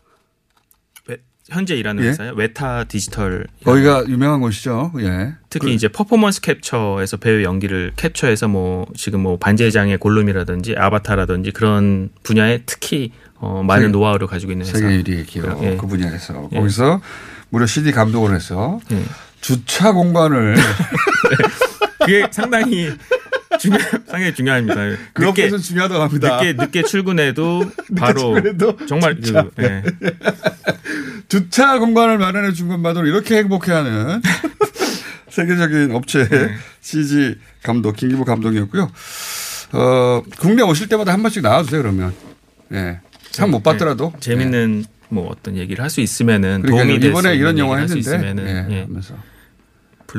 웨- 1.07 1.19
현재 1.49 1.77
일하는 1.77 2.03
예? 2.05 2.09
회사요. 2.09 2.33
웨타 2.35 2.85
디지털. 2.85 3.47
거기가 3.65 4.05
유명한 4.09 4.41
곳이죠. 4.41 4.93
예. 5.01 5.35
특히 5.51 5.67
그- 5.69 5.73
이제 5.73 5.87
퍼포먼스 5.89 6.41
캡처에서 6.41 7.19
배우 7.19 7.43
연기를 7.45 7.93
캡처해서 7.97 8.49
뭐 8.49 8.87
지금 8.97 9.21
뭐 9.21 9.39
반지의 9.39 9.71
제왕의 9.71 9.99
골룸이라든지 9.99 10.75
아바타라든지 10.77 11.53
그런 11.53 12.11
분야에 12.25 12.63
특히 12.67 13.13
어 13.37 13.63
많은 13.63 13.83
세계- 13.85 13.93
노하우를 13.93 14.27
가지고 14.27 14.51
있는 14.53 14.67
회사. 14.67 14.79
세계 14.79 15.01
1위의 15.03 15.27
기업 15.27 15.63
예. 15.63 15.77
그 15.77 15.87
분야에서 15.87 16.49
예. 16.53 16.57
거기서 16.59 17.01
무려 17.51 17.67
CG 17.67 17.93
감독을 17.93 18.35
해서 18.35 18.81
예. 18.91 19.03
주차 19.41 19.93
공간을 19.93 20.57
그게 21.99 22.27
상당히 22.31 22.93
중요 23.59 23.79
상당히 24.07 24.35
중요합니다. 24.35 24.75
그 25.13 25.25
늦게 25.25 25.51
중요하다고 25.51 26.03
합니다. 26.03 26.37
늦게 26.37 26.53
늦게 26.55 26.83
출근해도 26.83 27.71
바로 27.97 28.21
출근해도 28.21 28.87
정말 28.87 29.17
그, 29.21 29.51
예. 29.61 29.83
주차 31.29 31.79
공간을 31.79 32.19
마련해 32.19 32.53
준 32.53 32.69
것만으로 32.69 33.07
이렇게 33.07 33.39
행복해하는 33.39 34.23
세계적인 35.29 35.93
업체 35.93 36.29
네. 36.29 36.55
CG 36.81 37.37
감독 37.63 37.97
김기부 37.97 38.25
감독이었고요. 38.25 38.91
어, 39.73 40.23
국내 40.39 40.63
오실 40.63 40.89
때마다 40.89 41.13
한 41.13 41.23
번씩 41.23 41.43
나와주세요 41.43 41.83
그러면. 41.83 42.15
예. 42.73 43.01
상못 43.31 43.63
받더라도 43.63 44.13
예. 44.17 44.21
재밌는 44.21 44.85
뭐 45.09 45.29
어떤 45.31 45.57
얘기를 45.57 45.83
할 45.83 45.91
수 45.91 46.01
있으면은 46.01 46.63
그러니까 46.63 46.85
도움이 46.85 47.07
이번에 47.07 47.35
이런 47.35 47.59
영화 47.59 47.79
했는데 47.79 48.01
있으면은 48.01 48.47
예, 48.47 48.77
예. 48.77 48.81
하면서 48.83 49.15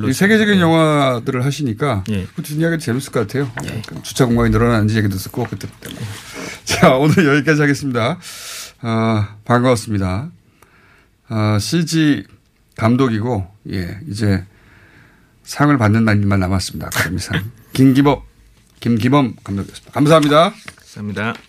이 0.08 0.13
세계적인 0.13 0.60
영화들을 0.60 1.43
하시니까 1.45 2.04
예. 2.10 2.28
그 2.36 2.43
뒷이야기 2.43 2.80
재밌을 2.80 3.12
것 3.12 3.21
같아요. 3.21 3.52
그 3.88 4.02
주차 4.04 4.25
공간이 4.25 4.49
늘어나는지 4.52 4.97
얘기도 4.97 5.17
듣고 5.17 5.45
그때 5.45 5.67
때문에. 5.82 6.02
자 6.65 6.95
오늘 6.95 7.25
여기까지 7.25 7.62
하겠습니다. 7.62 8.19
어, 8.82 9.25
반가웠습니다. 9.45 10.32
어, 11.30 11.60
CG 11.60 12.25
감독이고, 12.78 13.45
예, 13.71 13.99
이제 14.08 14.45
상을 15.43 15.75
받는 15.78 16.06
날만 16.06 16.39
남았습니다. 16.39 16.88
아카데미상. 16.88 17.52
김기범, 17.73 18.21
김기범 18.80 19.36
감독이었습니다. 19.43 19.91
감사합니다. 19.91 20.54
감사합니다. 20.75 21.49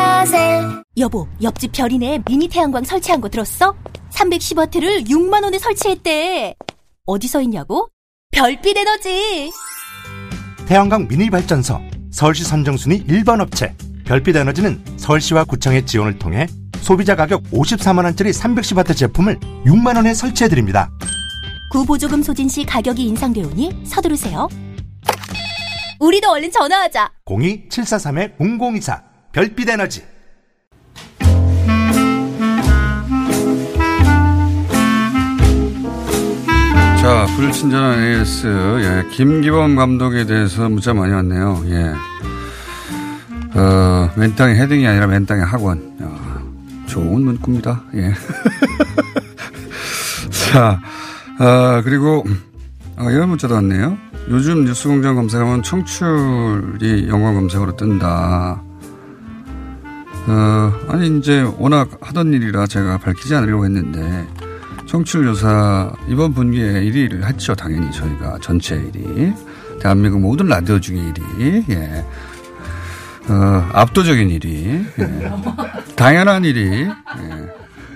여보, 0.97 1.27
옆집 1.41 1.71
별이네 1.71 2.23
미니 2.27 2.47
태양광 2.47 2.83
설치한 2.83 3.21
거 3.21 3.29
들었어? 3.29 3.75
310와트를 4.11 5.07
6만 5.09 5.43
원에 5.43 5.57
설치했대. 5.57 6.55
어디서 7.05 7.41
있냐고? 7.41 7.87
별빛 8.31 8.77
에너지. 8.77 9.51
태양광 10.67 11.07
미니 11.07 11.29
발전소 11.29 11.79
서울시 12.11 12.43
선정 12.43 12.77
순위 12.77 13.03
1번 13.05 13.41
업체 13.41 13.75
별빛 14.05 14.35
에너지는 14.35 14.83
서울시와 14.97 15.45
구청의 15.45 15.85
지원을 15.85 16.19
통해 16.19 16.47
소비자 16.81 17.15
가격 17.15 17.43
54만 17.51 18.03
원짜리 18.03 18.31
310와트 18.31 18.95
제품을 18.95 19.39
6만 19.65 19.95
원에 19.95 20.13
설치해 20.13 20.49
드립니다. 20.49 20.89
구보조금 21.71 22.21
소진 22.21 22.49
시 22.49 22.65
가격이 22.65 23.03
인상되오니 23.05 23.83
서두르세요. 23.85 24.49
우리도 25.99 26.29
얼른 26.29 26.51
전화하자. 26.51 27.11
02-743-0024 27.25 29.03
별빛 29.31 29.69
에너지 29.69 30.03
자, 37.01 37.25
불친절한 37.35 38.03
AS, 38.03 38.47
예, 38.83 39.09
김기범 39.09 39.75
감독에 39.75 40.23
대해서 40.23 40.69
문자 40.69 40.93
많이 40.93 41.11
왔네요. 41.11 41.63
예. 41.65 41.95
어, 43.59 44.11
맨땅에 44.15 44.53
헤딩이 44.53 44.85
아니라 44.85 45.07
맨땅에 45.07 45.41
학원. 45.41 45.97
야, 45.99 46.43
좋은 46.85 47.23
문구입니다. 47.23 47.81
예. 47.95 48.13
자, 50.29 50.79
아, 51.39 51.81
그리고, 51.83 52.23
아, 52.97 53.09
이런 53.09 53.29
문자도 53.29 53.55
왔네요. 53.55 53.97
요즘 54.29 54.65
뉴스공장 54.65 55.15
검색하면 55.15 55.63
청출이 55.63 57.07
영화 57.09 57.33
검색으로 57.33 57.75
뜬다. 57.77 58.61
어, 60.27 60.73
아니, 60.87 61.17
이제 61.17 61.41
워낙 61.57 61.89
하던 61.99 62.31
일이라 62.31 62.67
제가 62.67 62.99
밝히지 62.99 63.33
않으려고 63.33 63.65
했는데, 63.65 64.27
청취율 64.91 65.23
조사 65.23 65.89
이번 66.09 66.33
분기에 66.33 66.65
1위를 66.81 67.23
했죠. 67.23 67.55
당연히 67.55 67.89
저희가 67.93 68.37
전체 68.41 68.75
1위. 68.75 69.33
대한민국 69.79 70.19
모든 70.19 70.47
라디오 70.47 70.81
중에 70.81 70.97
1위. 70.97 71.69
예. 71.69 72.05
어, 73.29 73.69
압도적인 73.71 74.27
1위. 74.27 74.85
예. 74.99 75.31
당연한 75.95 76.43
1위. 76.43 76.89
예. 76.89 77.47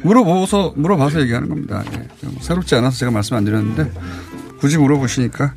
물어보서, 0.03 0.71
물어봐서 0.77 1.19
얘기하는 1.21 1.49
겁니다. 1.49 1.83
예. 1.97 2.07
새롭지 2.39 2.75
않아서 2.75 2.97
제가 2.97 3.11
말씀 3.11 3.35
안 3.35 3.43
드렸는데 3.43 3.91
굳이 4.59 4.77
물어보시니까 4.77 5.53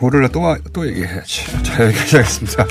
오늘날 0.00 0.30
또, 0.32 0.40
와- 0.40 0.56
또 0.72 0.86
얘기해야지. 0.88 1.44
자, 1.62 1.84
여기까지 1.84 2.16
하겠습니다. 2.16 2.64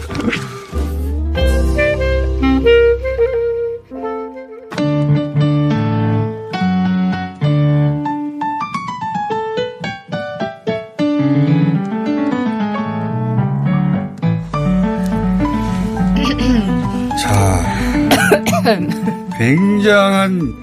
자, 18.68 18.78
굉장한 19.38 20.54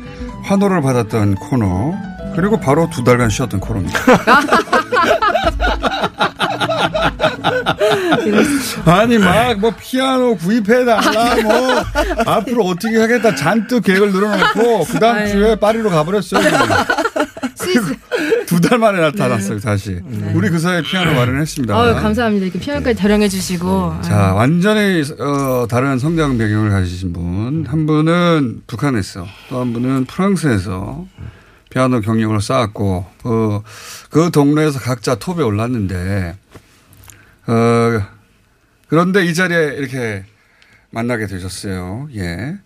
환호를 0.44 0.82
받았던 0.82 1.36
코너 1.36 1.94
그리고 2.36 2.58
바로 2.60 2.88
두 2.90 3.02
달간 3.04 3.30
쉬었던 3.30 3.60
코너입니다. 3.60 3.98
아니 8.86 9.18
막 9.18 9.58
뭐 9.58 9.72
피아노 9.78 10.36
구입해달라 10.36 11.36
뭐 11.42 11.82
앞으로 12.26 12.64
어떻게 12.64 12.98
하겠다 13.00 13.34
잔뜩 13.34 13.84
계획을 13.84 14.12
늘어놓고 14.12 14.84
그 14.84 14.98
다음 14.98 15.26
주에 15.26 15.54
파리로 15.56 15.90
가버렸어요. 15.90 16.42
두 18.46 18.60
달 18.60 18.78
만에 18.78 19.00
나타났어요 19.00 19.58
다시. 19.60 20.00
우리 20.34 20.48
그 20.50 20.58
사이에 20.58 20.82
피아노 20.82 21.12
마련했습니다. 21.14 21.74
아유, 21.78 21.94
감사합니다. 21.94 22.44
이렇게 22.46 22.58
피아노까지 22.58 22.96
자랑해 22.98 23.28
주시고. 23.28 24.00
자, 24.02 24.32
완전히 24.34 25.02
어, 25.18 25.66
다른 25.68 25.98
성장 25.98 26.38
배경을 26.38 26.70
가지신 26.70 27.12
분. 27.12 27.66
한 27.66 27.86
분은 27.86 28.62
북한에서 28.66 29.26
또 29.48 29.60
한 29.60 29.72
분은 29.72 30.04
프랑스에서 30.06 31.06
피아노 31.70 32.00
경력을 32.00 32.40
쌓았고 32.40 33.06
어, 33.24 33.62
그 34.10 34.30
동네에서 34.30 34.78
각자 34.78 35.14
톱에 35.16 35.42
올랐는데 35.42 36.36
어, 37.46 38.02
그런데 38.88 39.24
이 39.26 39.34
자리에 39.34 39.74
이렇게 39.78 40.24
만나게 40.90 41.26
되셨어요. 41.26 42.08
예. 42.14 42.56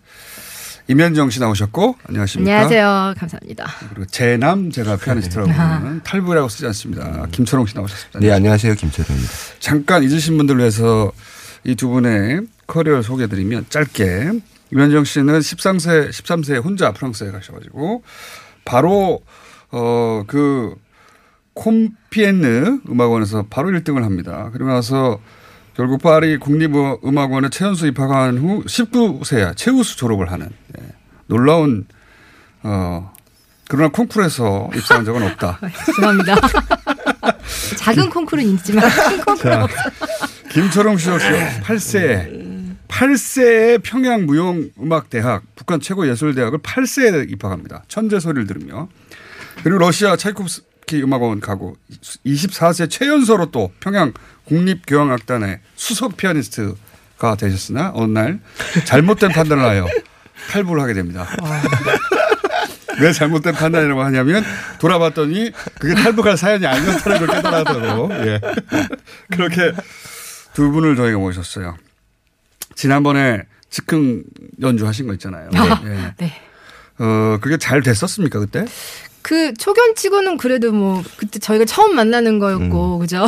임현정 0.89 1.29
씨 1.29 1.39
나오셨고 1.39 1.97
안녕하십니까? 2.07 2.51
안녕하세요. 2.51 3.13
감사합니다. 3.15 3.67
그리고 3.89 4.05
제남 4.07 4.71
제가 4.71 4.97
피아니스트라고 4.97 5.51
하는 5.51 6.01
탈부라고 6.03 6.49
쓰지 6.49 6.65
않습니다. 6.65 7.27
김철홍 7.31 7.67
씨 7.67 7.75
나오셨습니다. 7.75 8.19
네, 8.19 8.31
안녕하세요. 8.31 8.73
김철웅입니다. 8.73 9.31
잠깐 9.59 10.01
잊으신 10.03 10.35
분들 10.37 10.57
위해서 10.57 11.11
이 11.63 11.75
두 11.75 11.89
분의 11.89 12.41
커리어를 12.65 13.03
소개해드리면 13.03 13.65
짧게 13.69 14.31
유현정 14.73 15.03
씨는 15.03 15.39
13세 15.39 16.09
13세에 16.09 16.63
혼자 16.63 16.91
프랑스에 16.91 17.29
가셔가지고 17.31 18.01
바로 18.65 19.21
어그 19.69 20.73
콤피엔느 21.53 22.79
음악원에서 22.89 23.45
바로 23.51 23.69
1등을 23.71 24.01
합니다. 24.01 24.49
그리고 24.53 24.71
나서 24.71 25.19
결국 25.75 26.01
파리 26.01 26.37
국립음악원에 26.37 27.49
최연소 27.49 27.87
입학한 27.87 28.37
후 28.37 28.63
19세야 28.65 29.55
최우수 29.55 29.95
졸업을 29.97 30.29
하는 30.31 30.47
예. 30.47 30.68
놀라운 31.29 31.85
어 32.63 33.13
그러나 33.69 33.89
콩쿠르에서 33.89 34.71
입상한 34.75 35.05
적은 35.05 35.23
없다. 35.23 35.59
죄송합니다. 35.85 36.35
작은 37.77 38.09
콩쿠르는 38.09 38.49
있지만 38.55 38.89
큰 38.89 39.21
없어요. 39.27 39.67
김철웅 40.51 40.97
씨 40.97 41.09
역시 41.09 41.27
8세에 41.63 42.75
8세에 42.87 43.83
평양 43.83 44.25
무용 44.25 44.71
음악 44.81 45.11
대학 45.11 45.43
북한 45.55 45.79
최고 45.79 46.07
예술 46.09 46.33
대학을 46.33 46.59
8세에 46.59 47.31
입학합니다. 47.31 47.83
천재 47.87 48.19
소리를 48.19 48.47
들으며 48.47 48.89
그리고 49.63 49.77
러시아 49.77 50.15
차이콥스키 50.17 51.03
음악원 51.03 51.39
가고 51.39 51.77
24세 52.25 52.89
최연소로 52.89 53.51
또 53.51 53.71
평양 53.79 54.13
국립교향악단의 54.45 55.59
수석 55.75 56.17
피아니스트가 56.17 57.35
되셨으나 57.37 57.91
어느 57.93 58.11
날 58.11 58.39
잘못된 58.85 59.29
판단을 59.29 59.63
하여 59.63 59.85
탈부를 60.49 60.81
하게 60.81 60.93
됩니다. 60.93 61.27
왜 62.99 63.13
잘못된 63.13 63.53
판단이라고 63.53 64.01
하냐면 64.03 64.43
돌아봤더니 64.79 65.51
그게 65.79 65.93
탈북할 65.95 66.35
사연이 66.35 66.65
아니었다는 66.65 67.25
걸 67.25 67.35
깨달았다고. 67.35 68.09
예. 68.27 68.41
그렇게 69.31 69.71
두 70.53 70.71
분을 70.71 70.95
저희가 70.97 71.17
모셨어요. 71.17 71.77
지난번에 72.75 73.43
즉흥 73.69 74.23
연주하신 74.61 75.07
거 75.07 75.13
있잖아요. 75.13 75.49
아, 75.55 75.81
예. 75.85 76.13
네. 76.17 76.33
어, 76.97 77.37
그게 77.39 77.55
잘 77.57 77.81
됐었습니까, 77.81 78.39
그때? 78.39 78.65
그 79.21 79.53
초견 79.53 79.95
치고는 79.95 80.37
그래도 80.37 80.71
뭐 80.71 81.03
그때 81.17 81.39
저희가 81.39 81.65
처음 81.65 81.95
만나는 81.95 82.39
거였고 82.39 82.99
그죠? 82.99 83.25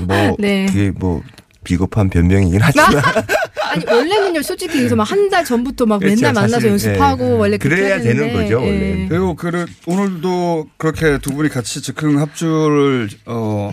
뭐 0.00 0.36
네. 0.40 0.66
그게 0.66 0.90
뭐 0.90 1.22
비겁한 1.64 2.08
변명이긴 2.10 2.60
하지만 2.62 2.88
아니 3.72 3.84
원래는요 3.86 4.42
솔직히 4.42 4.76
그래서 4.78 4.94
막 4.94 5.10
한 5.10 5.28
달 5.30 5.44
전부터 5.44 5.86
막 5.86 5.98
그렇죠. 5.98 6.14
맨날 6.16 6.32
만나서 6.34 6.54
사실은, 6.54 6.72
연습하고 6.72 7.24
예. 7.24 7.30
원래 7.38 7.56
그렇게 7.58 7.82
그래야 7.82 8.00
되는 8.00 8.32
거죠, 8.32 8.60
예. 8.62 8.66
원래. 8.66 9.06
그리고 9.08 9.34
그 9.34 9.66
오늘도 9.86 10.66
그렇게 10.76 11.18
두 11.18 11.30
분이 11.34 11.48
같이 11.48 11.80
즉흥 11.82 12.20
합주를 12.20 13.08
어 13.26 13.70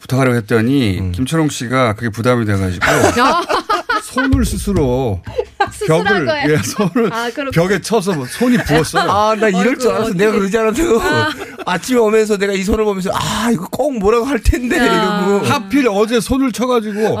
부탁하려고 0.00 0.36
했더니 0.36 0.98
음. 1.00 1.12
김철홍 1.12 1.48
씨가 1.48 1.94
그게 1.94 2.10
부담이 2.10 2.44
돼가지고 2.44 2.84
손을 4.14 4.44
스스로 4.46 5.20
벽을? 5.86 6.28
예, 6.48 6.56
손을 6.58 7.12
아. 7.12 7.28
벽에 7.52 7.80
쳐서 7.80 8.12
뭐 8.12 8.24
손이 8.26 8.58
부었어요. 8.58 9.10
아, 9.10 9.34
나 9.34 9.48
이럴 9.48 9.78
줄 9.78 9.90
알았어. 9.90 10.14
내가 10.14 10.32
그러지 10.32 10.56
않아도 10.56 11.00
아 11.66 11.78
침에 11.78 11.98
오면서 11.98 12.36
내가 12.36 12.52
이 12.52 12.62
손을 12.62 12.84
보면서 12.84 13.10
아, 13.12 13.50
이거 13.52 13.66
꼭 13.70 13.98
뭐라고 13.98 14.24
할 14.24 14.40
텐데 14.40 14.76
이러고 14.76 15.46
하필 15.46 15.88
어제 15.88 16.20
손을 16.20 16.52
쳐가지고 16.52 17.18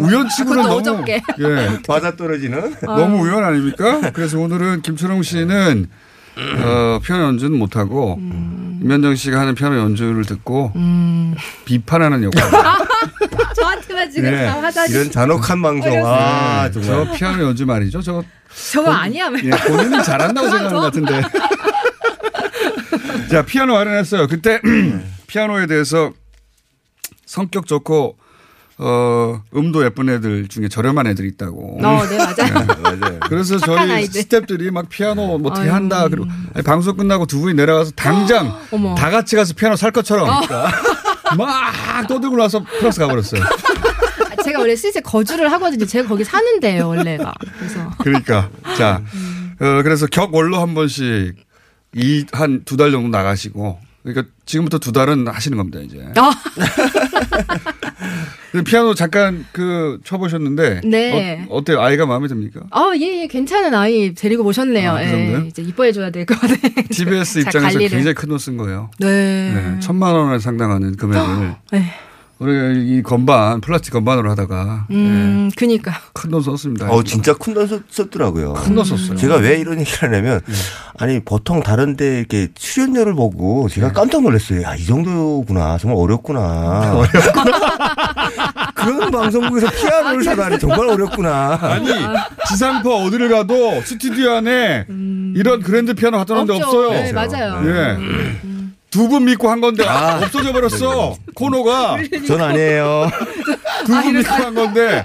우연치고는 0.00 0.62
너무 0.62 0.76
어저께. 0.76 1.22
예 1.40 1.78
맞아 1.88 2.14
떨어지는. 2.14 2.76
너무 2.82 3.24
우연 3.24 3.42
아닙니까? 3.44 4.10
그래서 4.12 4.38
오늘은 4.38 4.82
김철웅 4.82 5.22
씨는 5.22 5.88
어, 6.62 7.00
피아노 7.02 7.24
연주는 7.24 7.58
못하고 7.58 8.18
임현정 8.20 9.16
씨가 9.16 9.40
하는 9.40 9.54
피아노 9.54 9.76
연주를 9.78 10.24
듣고 10.24 10.72
비판하는 11.64 12.24
역할. 12.24 12.78
저한테만 13.56 14.10
지금 14.10 14.32
예. 14.32 14.46
다 14.46 14.62
하다니. 14.62 14.90
이런 14.92 15.10
잔혹한 15.10 15.62
방송. 15.62 16.06
아, 16.06 16.70
저 16.72 16.80
정말. 16.80 17.16
피아노 17.16 17.44
연주 17.44 17.66
말이죠. 17.66 18.00
저거 18.02 18.22
저거 18.72 18.90
아니야. 18.90 19.30
예, 19.44 19.50
본인은 19.50 20.02
잘한다고 20.02 20.48
생각하는 20.48 20.74
것 20.74 20.80
같은데. 20.80 21.22
자, 23.30 23.42
피아노 23.44 23.74
마련했어요. 23.74 24.26
그때 24.26 24.60
피아노에 25.28 25.66
대해서 25.66 26.12
성격 27.26 27.66
좋고 27.66 28.16
어, 28.80 29.42
음도 29.56 29.84
예쁜 29.84 30.08
애들 30.08 30.46
중에 30.48 30.68
저렴한 30.68 31.06
애들이 31.08 31.28
있다고. 31.28 31.80
어, 31.84 32.06
네, 32.06 32.16
맞아요. 32.16 32.66
맞아요. 32.80 33.18
그래서 33.28 33.58
저희 33.58 33.90
아이들. 33.90 34.22
스탭들이 34.22 34.70
막 34.70 34.88
피아노 34.88 35.36
뭐 35.38 35.50
어떻게. 35.50 35.68
한다. 35.68 36.06
그리고 36.08 36.26
아니, 36.54 36.62
방송 36.64 36.96
끝나고 36.96 37.26
두 37.26 37.40
분이 37.40 37.54
내려가서 37.54 37.90
당장. 37.96 38.56
다 38.96 39.10
같이 39.10 39.34
가서 39.36 39.52
피아노 39.54 39.74
살 39.76 39.90
것처럼 39.90 40.28
막 41.36 42.06
떠들고 42.08 42.36
나서 42.36 42.62
프랑스 42.78 43.00
가버렸어요. 43.00 43.42
제가 44.44 44.60
원래 44.60 44.74
스위스에 44.76 45.00
거주를 45.02 45.50
하거든요. 45.52 45.84
제가 45.84 46.08
거기 46.08 46.24
사는데요, 46.24 46.88
원래가. 46.88 47.34
그래서. 47.58 47.90
그러니까 47.98 48.48
자, 48.76 49.02
어, 49.60 49.82
그래서 49.82 50.06
격월로 50.06 50.58
한 50.58 50.74
번씩 50.74 51.34
이 51.94 52.24
한 52.32 52.62
두 52.64 52.76
달 52.76 52.90
정도 52.92 53.08
나가시고 53.08 53.78
그러니까 54.12 54.32
지금부터 54.46 54.78
두 54.78 54.92
달은 54.92 55.26
하시는 55.28 55.56
겁니다 55.58 55.80
이제. 55.80 56.02
아, 56.16 56.30
피아노 58.64 58.94
잠깐 58.94 59.44
그 59.52 60.00
쳐보셨는데 60.04 60.80
네. 60.84 61.46
어, 61.48 61.56
어때요? 61.56 61.80
아이가 61.80 62.06
마음에 62.06 62.28
듭니까? 62.28 62.60
아, 62.70 62.92
예, 62.96 63.22
예, 63.22 63.26
괜찮은 63.26 63.74
아이 63.74 64.14
데리고 64.14 64.42
모셨네요. 64.42 64.90
아, 64.90 64.98
그 64.98 65.02
예? 65.04 65.44
이제 65.46 65.62
이뻐해 65.62 65.92
줘야 65.92 66.10
될 66.10 66.26
것 66.26 66.38
같아요. 66.40 66.58
TBS 66.90 67.34
잘 67.34 67.42
입장에서 67.42 67.78
관리를. 67.78 67.96
굉장히 67.96 68.14
큰 68.14 68.28
돈 68.28 68.38
쓴 68.38 68.56
거예요. 68.56 68.90
네. 68.98 69.52
네, 69.52 69.80
천만 69.80 70.14
원에 70.14 70.38
상당하는 70.38 70.96
금액을 70.96 71.54
네. 71.72 71.84
우리 72.38 72.96
이 72.98 73.02
건반 73.02 73.60
플라스틱 73.60 73.90
건반으로 73.92 74.30
하다가 74.30 74.86
음, 74.90 75.50
그니까. 75.56 75.92
큰 76.12 76.30
돈 76.30 76.40
썼습니다. 76.42 76.88
어, 76.88 77.02
진짜 77.02 77.34
큰 77.34 77.52
돈 77.52 77.66
썼더라고요. 77.90 78.52
큰 78.52 78.76
돈 78.76 78.84
썼어요. 78.84 79.16
제가 79.16 79.36
왜 79.36 79.58
이런 79.58 79.80
얘기를 79.80 80.08
하냐면, 80.08 80.40
아니, 80.98 81.18
보통 81.18 81.62
다른데 81.64 82.18
이렇게 82.20 82.48
출연료를 82.54 83.14
보고 83.14 83.68
제가 83.68 83.92
깜짝 83.92 84.22
놀랐어요. 84.22 84.62
야, 84.62 84.76
이 84.76 84.84
정도구나. 84.84 85.78
정말 85.78 85.98
어렵구나. 85.98 87.02
그런 88.74 89.10
방송국에서 89.10 89.68
피아노를 89.70 90.22
사다니 90.22 90.58
정말 90.60 90.88
어렵구나. 90.90 91.58
아니 91.60 91.88
지상파 92.48 92.88
어디를 92.88 93.28
가도 93.30 93.80
스튜디오 93.82 94.32
안에 94.34 94.86
이런 95.34 95.60
그랜드 95.60 95.94
피아노 95.94 96.18
갖다 96.18 96.34
놓는데 96.34 96.52
없죠. 96.62 96.66
없어요. 96.66 96.90
네, 96.90 97.12
맞아요. 97.12 97.62
예. 97.68 97.96
두 98.90 99.08
분 99.08 99.24
믿고 99.26 99.50
한 99.50 99.60
건데 99.60 99.84
없어져 99.84 100.52
버렸어. 100.52 101.16
코너가 101.34 101.98
전 102.26 102.40
아니에요. 102.40 103.10
두 103.86 103.92
분 104.02 104.16
믿고 104.16 104.30
한 104.32 104.54
건데 104.54 105.04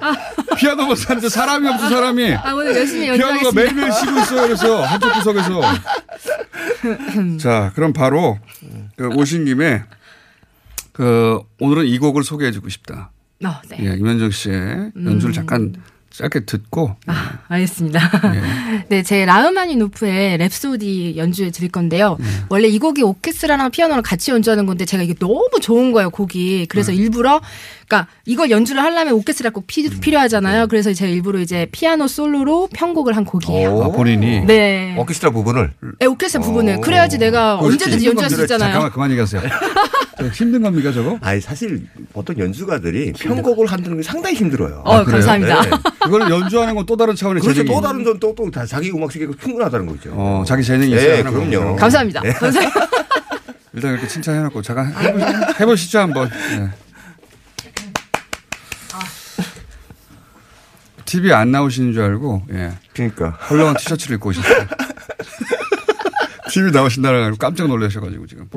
피아노만 0.58 0.96
사는데 0.96 1.30
사람이 1.30 1.68
없어 1.68 1.90
사람이. 1.90 2.34
아, 2.36 2.54
오늘 2.54 2.76
열심히 2.76 3.06
피아노가 3.08 3.24
연주하겠습니다. 3.30 3.62
매일매일 3.62 3.92
쉬고 3.92 4.20
있어요. 4.20 4.42
그래서 4.44 4.84
한쪽 4.84 5.14
구석에서. 5.14 5.62
자, 7.40 7.72
그럼 7.76 7.94
바로 7.94 8.40
그 8.96 9.08
오신 9.10 9.46
김에 9.46 9.84
그 10.94 11.40
오늘은 11.60 11.86
이 11.86 11.98
곡을 11.98 12.24
소개해주고 12.24 12.70
싶다. 12.70 13.12
어, 13.46 13.50
네. 13.70 13.78
예, 13.82 13.94
임현정 13.98 14.32
씨의 14.32 14.92
연주를 15.04 15.34
잠깐 15.34 15.76
짧게 16.14 16.42
듣고 16.42 16.96
아, 17.08 17.40
알겠습니다. 17.48 18.00
네, 18.88 19.02
제 19.04 19.26
라흐마니노프의 19.26 20.38
랩소디 20.38 21.18
연주해 21.18 21.50
드릴 21.50 21.72
건데요. 21.72 22.18
원래 22.50 22.68
이 22.68 22.78
곡이 22.78 23.02
오케스트라랑 23.02 23.72
피아노랑 23.72 24.04
같이 24.04 24.30
연주하는 24.30 24.68
건데 24.68 24.86
제가 24.86 25.02
이게 25.02 25.16
너무 25.16 25.50
좋은 25.60 25.92
거예요, 25.92 26.12
곡이. 26.12 26.68
그래서 26.70 26.92
일부러 26.92 27.42
그러니까 27.88 28.08
이걸 28.26 28.50
연주를 28.50 28.82
하려면 28.82 29.14
오케스트라 29.16 29.50
꼭 29.52 29.66
피, 29.68 29.90
필요하잖아요. 29.90 30.68
그래서 30.68 30.94
제가 30.94 31.12
일부러 31.12 31.40
이제 31.40 31.68
피아노 31.72 32.08
솔로로 32.08 32.70
편곡을 32.74 33.16
한 33.16 33.26
곡이에요. 33.26 33.84
아, 33.84 33.88
본인이 33.90 34.46
네. 34.46 34.96
오케스트라 34.98 35.32
부분을. 35.32 35.72
네, 36.00 36.06
오케스트라 36.06 36.44
부분을 36.44 36.82
그래야지 36.82 37.18
내가 37.18 37.60
언제든지 37.60 38.06
연주할 38.08 38.30
수 38.30 38.42
있잖아요. 38.42 38.68
잠깐만 38.72 38.92
그만 38.92 39.12
얘기하세요. 39.12 39.42
저 40.18 40.28
힘든 40.30 40.62
겁니까 40.62 40.92
저거? 40.92 41.18
아니, 41.22 41.42
사실 41.42 41.86
보통 42.14 42.38
연주가들이 42.38 43.14
편곡을 43.14 43.68
한다는 43.68 43.98
게 43.98 44.04
상당히 44.04 44.36
힘들어요. 44.36 44.82
어, 44.86 45.04
감사합니다. 45.04 45.62
네. 45.64 45.70
그걸 46.00 46.30
연주하는 46.30 46.76
건 46.76 46.84
또 46.86 46.98
다른 46.98 47.16
차원의 47.16 47.42
그렇죠. 47.42 47.62
재능이. 47.64 47.74
또 47.76 47.82
다른 47.82 48.04
건 48.04 48.20
또, 48.20 48.36
또다 48.36 48.66
자기 48.66 48.92
음악 48.92 49.10
세계가 49.12 49.32
충분하다는 49.42 49.86
거죠. 49.88 50.12
어, 50.14 50.44
자기 50.46 50.62
재능이 50.64 50.92
있어야 50.92 51.02
네, 51.02 51.18
하는 51.22 51.32
그럼요. 51.32 51.52
거군요. 51.52 51.76
감사합니다. 51.78 52.22
감사합니다. 52.22 52.88
일단 53.74 53.94
이렇게 53.94 54.08
칭찬해놓고 54.08 54.62
잠깐 54.62 54.94
해보, 54.94 55.20
해보시죠 55.62 56.00
한번. 56.00 56.30
네. 56.30 56.68
TV 61.14 61.32
안 61.32 61.52
나오시는 61.52 61.94
줄 61.94 62.02
알고, 62.02 62.42
예. 62.54 62.72
그러니까. 62.92 63.30
헐렁한 63.48 63.76
티셔츠를 63.78 64.16
입고 64.16 64.30
오셨어요. 64.30 64.66
TV 66.50 66.72
나오신다는 66.72 67.22
걸 67.22 67.36
깜짝 67.36 67.68
놀라셔가지고 67.68 68.26
지금. 68.26 68.50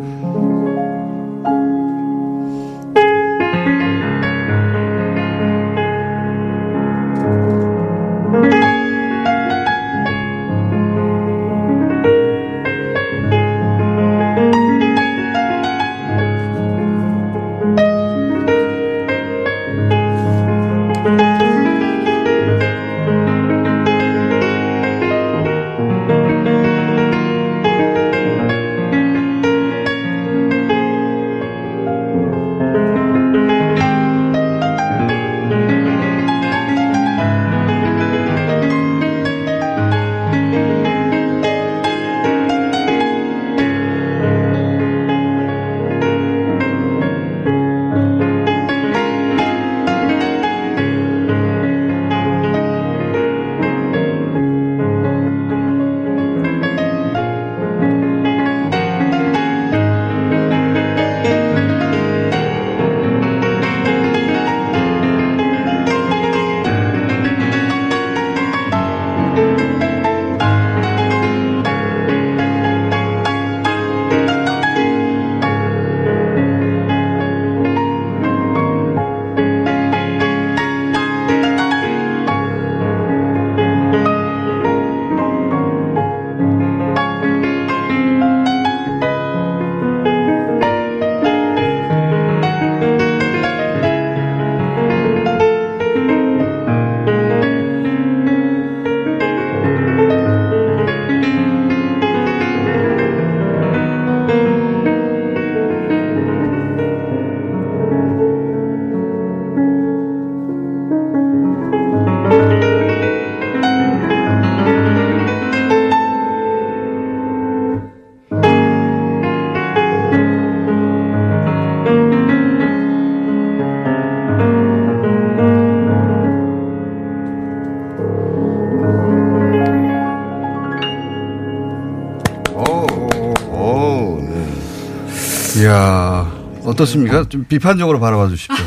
어떻습니까? 136.77 137.25
좀 137.29 137.45
비판적으로 137.49 137.99
바라봐 138.01 138.29
주십시오. 138.29 138.65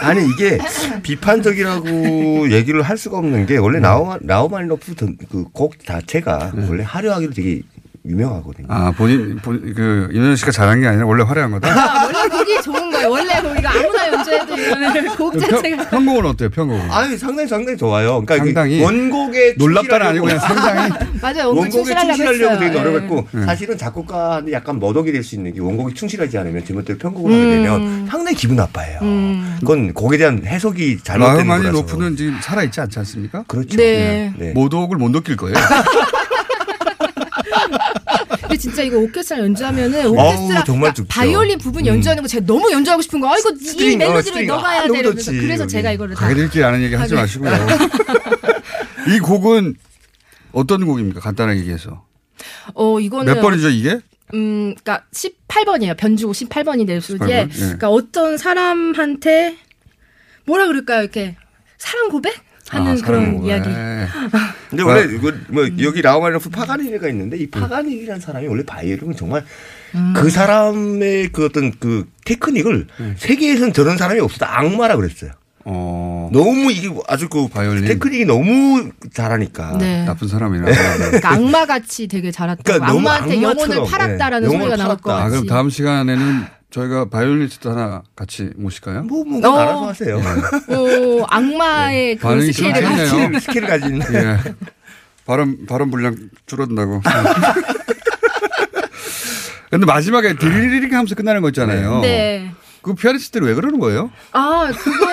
아니 0.00 0.24
이게 0.28 0.58
비판적이라고 1.02 2.50
얘기를 2.52 2.82
할 2.82 2.96
수가 2.96 3.18
없는 3.18 3.46
게 3.46 3.56
원래 3.58 3.78
라우마, 3.80 4.18
라우마니노프 4.20 4.94
그 5.30 5.44
곡 5.52 5.84
자체가 5.84 6.52
원래 6.68 6.82
화려하기로 6.84 7.32
되게 7.32 7.62
유명하거든요. 8.08 8.66
아, 8.70 8.90
본인, 8.96 9.36
본, 9.36 9.74
그, 9.74 10.08
윤현 10.12 10.36
씨가 10.36 10.50
잘한 10.50 10.80
게 10.80 10.86
아니라 10.88 11.06
원래 11.06 11.22
화려한 11.24 11.50
거다? 11.52 11.68
아, 11.68 12.04
원래 12.06 12.28
곡이 12.28 12.62
좋은 12.62 12.90
거예요. 12.90 13.10
원래 13.10 13.38
우리가 13.38 13.70
아무나 13.70 14.08
연주해도 14.12 14.56
이거는 14.56 15.16
곡 15.16 15.38
자체가. 15.38 15.88
편곡은 15.90 16.26
어때요, 16.26 16.48
편곡은? 16.50 16.90
아니, 16.90 17.16
상당히 17.18 17.48
상당히 17.48 17.76
좋아요. 17.78 18.22
그러니까 18.24 18.36
상당히 18.38 18.82
원곡에 18.82 19.54
놀랍다는 19.58 20.06
아니고 20.06 20.24
그냥 20.26 20.40
상당히 20.40 20.92
맞아요. 21.20 21.48
원곡 21.48 21.74
원곡에 21.86 21.94
충실하려고. 22.14 22.58
되게 22.58 22.76
예. 22.78 22.82
노력했고 22.82 23.28
네. 23.32 23.42
사실은 23.44 23.76
작곡가한테 23.78 24.52
약간 24.52 24.78
머덕이 24.80 25.12
될 25.12 25.22
수 25.22 25.34
있는 25.34 25.52
게 25.52 25.60
원곡이 25.60 25.94
충실하지 25.94 26.38
않으면 26.38 26.64
제멋대로 26.64 26.98
편곡을 26.98 27.32
하게 27.32 27.44
되면 27.50 27.80
음. 27.82 28.06
상당히 28.08 28.36
기분 28.36 28.56
나빠해요. 28.56 29.00
음. 29.02 29.56
그건 29.60 29.92
곡에 29.92 30.16
대한 30.16 30.42
해석이 30.46 30.98
잘못된 31.02 31.46
거라서. 31.46 31.70
노프는 31.72 32.16
지금 32.16 32.38
살아있지 32.40 32.80
않지 32.80 32.98
않습니까? 33.00 33.44
그렇죠. 33.48 33.76
네. 33.76 34.32
네. 34.38 34.52
모독을 34.52 34.96
못 34.96 35.10
느낄 35.10 35.36
거예요. 35.36 35.54
진짜 38.58 38.82
이거 38.82 38.98
오케스트라 38.98 39.40
연주하면은 39.40 40.06
어우, 40.06 40.12
오케스트라 40.12 40.64
정말 40.64 40.92
그러니까 40.92 40.92
좋죠. 40.94 41.08
바이올린 41.08 41.58
부분 41.58 41.86
연주하는 41.86 42.22
거 42.22 42.28
제가 42.28 42.44
너무 42.46 42.70
연주하고 42.70 43.00
싶은 43.02 43.20
거. 43.20 43.32
아 43.32 43.38
이거 43.38 43.50
이 43.50 43.56
string, 43.64 43.94
어, 43.94 43.98
멜로디를 43.98 44.22
string. 44.22 44.50
해야 44.50 44.80
너무 44.82 44.92
돼. 44.94 44.98
이러면서 45.00 45.24
좋지, 45.30 45.40
그래서 45.40 45.62
여기. 45.64 45.72
제가 45.72 45.92
이거를 45.92 46.14
다 46.14 46.20
자기들끼리 46.28 46.64
아는 46.64 46.82
얘기 46.82 46.94
하지. 46.94 47.14
마시고요. 47.14 47.50
이 49.08 49.18
곡은 49.20 49.76
어떤 50.52 50.84
곡입니까? 50.84 51.20
간단하게 51.20 51.60
얘기해서. 51.60 52.04
어 52.74 53.00
이거는 53.00 53.32
몇 53.34 53.40
번이죠, 53.40 53.68
이게? 53.70 54.00
음, 54.34 54.74
그러니까 54.74 55.04
18번이에요. 55.12 55.96
변주곡 55.96 56.34
18번이 56.34 56.86
랩소디에. 56.86 57.20
18번? 57.20 57.30
예. 57.30 57.48
그러니까 57.58 57.88
어떤 57.90 58.36
사람한테 58.36 59.56
뭐라 60.46 60.66
그럴까요? 60.66 61.00
이렇게 61.02 61.36
사랑 61.78 62.08
고백 62.10 62.34
하는 62.70 62.92
아, 62.92 63.04
그런. 63.04 63.44
이야기. 63.44 63.68
근데 64.70 64.82
원래 64.82 65.14
이거 65.14 65.32
뭐 65.48 65.64
여기 65.80 66.02
라흐마니노프 66.02 66.50
파가니니가 66.50 67.08
있는데 67.08 67.36
이 67.38 67.48
파가니니라는 67.48 68.20
사람이 68.20 68.46
원래 68.46 68.62
바이올린은 68.64 69.16
정말 69.16 69.44
음. 69.94 70.12
그 70.14 70.30
사람의 70.30 71.30
그 71.32 71.46
어떤 71.46 71.72
그 71.78 72.06
테크닉을 72.24 72.86
세계에선 73.16 73.72
저런 73.72 73.96
사람이 73.96 74.20
없었다 74.20 74.58
악마라 74.58 74.96
그랬어요. 74.96 75.32
어. 75.64 76.30
너무 76.32 76.70
이게 76.72 76.88
아주 77.08 77.28
그 77.28 77.46
바이올린 77.48 77.84
테크닉이 77.84 78.24
너무 78.24 78.90
잘하니까 79.12 79.76
네. 79.78 80.04
나쁜 80.04 80.26
사람이라. 80.28 80.64
그러니까 80.64 81.32
악마같이 81.32 82.08
되게 82.08 82.30
잘했다고. 82.30 82.62
그러니까 82.62 82.90
악마한테 82.90 83.42
영혼을 83.42 83.76
악마처럼, 83.76 83.90
팔았다라는 83.90 84.48
네. 84.48 84.58
소리가 84.58 84.76
나올 84.76 84.96
것 84.96 85.10
팔았다. 85.10 85.24
아, 85.26 85.28
그럼. 85.28 85.46
다음 85.46 85.68
시간에는 85.68 86.57
저희가 86.70 87.06
바이올리니스트 87.06 87.66
하나 87.68 88.02
같이 88.14 88.50
모실까요? 88.56 89.02
뭐, 89.04 89.24
뭐, 89.24 89.40
어. 89.48 89.58
알아서 89.58 89.88
하세요. 89.88 90.16
어, 90.18 91.24
악마의 91.28 92.16
그 92.16 92.22
반응이 92.22 92.52
스케일을 92.52 92.76
심각했네요. 92.82 93.06
가진. 93.06 93.40
스킬을 93.40 93.68
가진. 93.68 94.02
예. 94.14 94.38
발음, 95.24 95.66
발음 95.66 95.90
분량 95.90 96.14
줄어든다고. 96.46 97.02
근데 99.70 99.84
마지막에 99.86 100.34
디리리링 100.36 100.92
하면서 100.94 101.14
끝나는 101.14 101.42
거 101.42 101.48
있잖아요. 101.48 102.00
네. 102.00 102.50
그 102.80 102.94
피아니스트들이 102.94 103.44
왜 103.46 103.54
그러는 103.54 103.78
거예요? 103.78 104.10
아, 104.32 104.70
그거. 104.74 105.06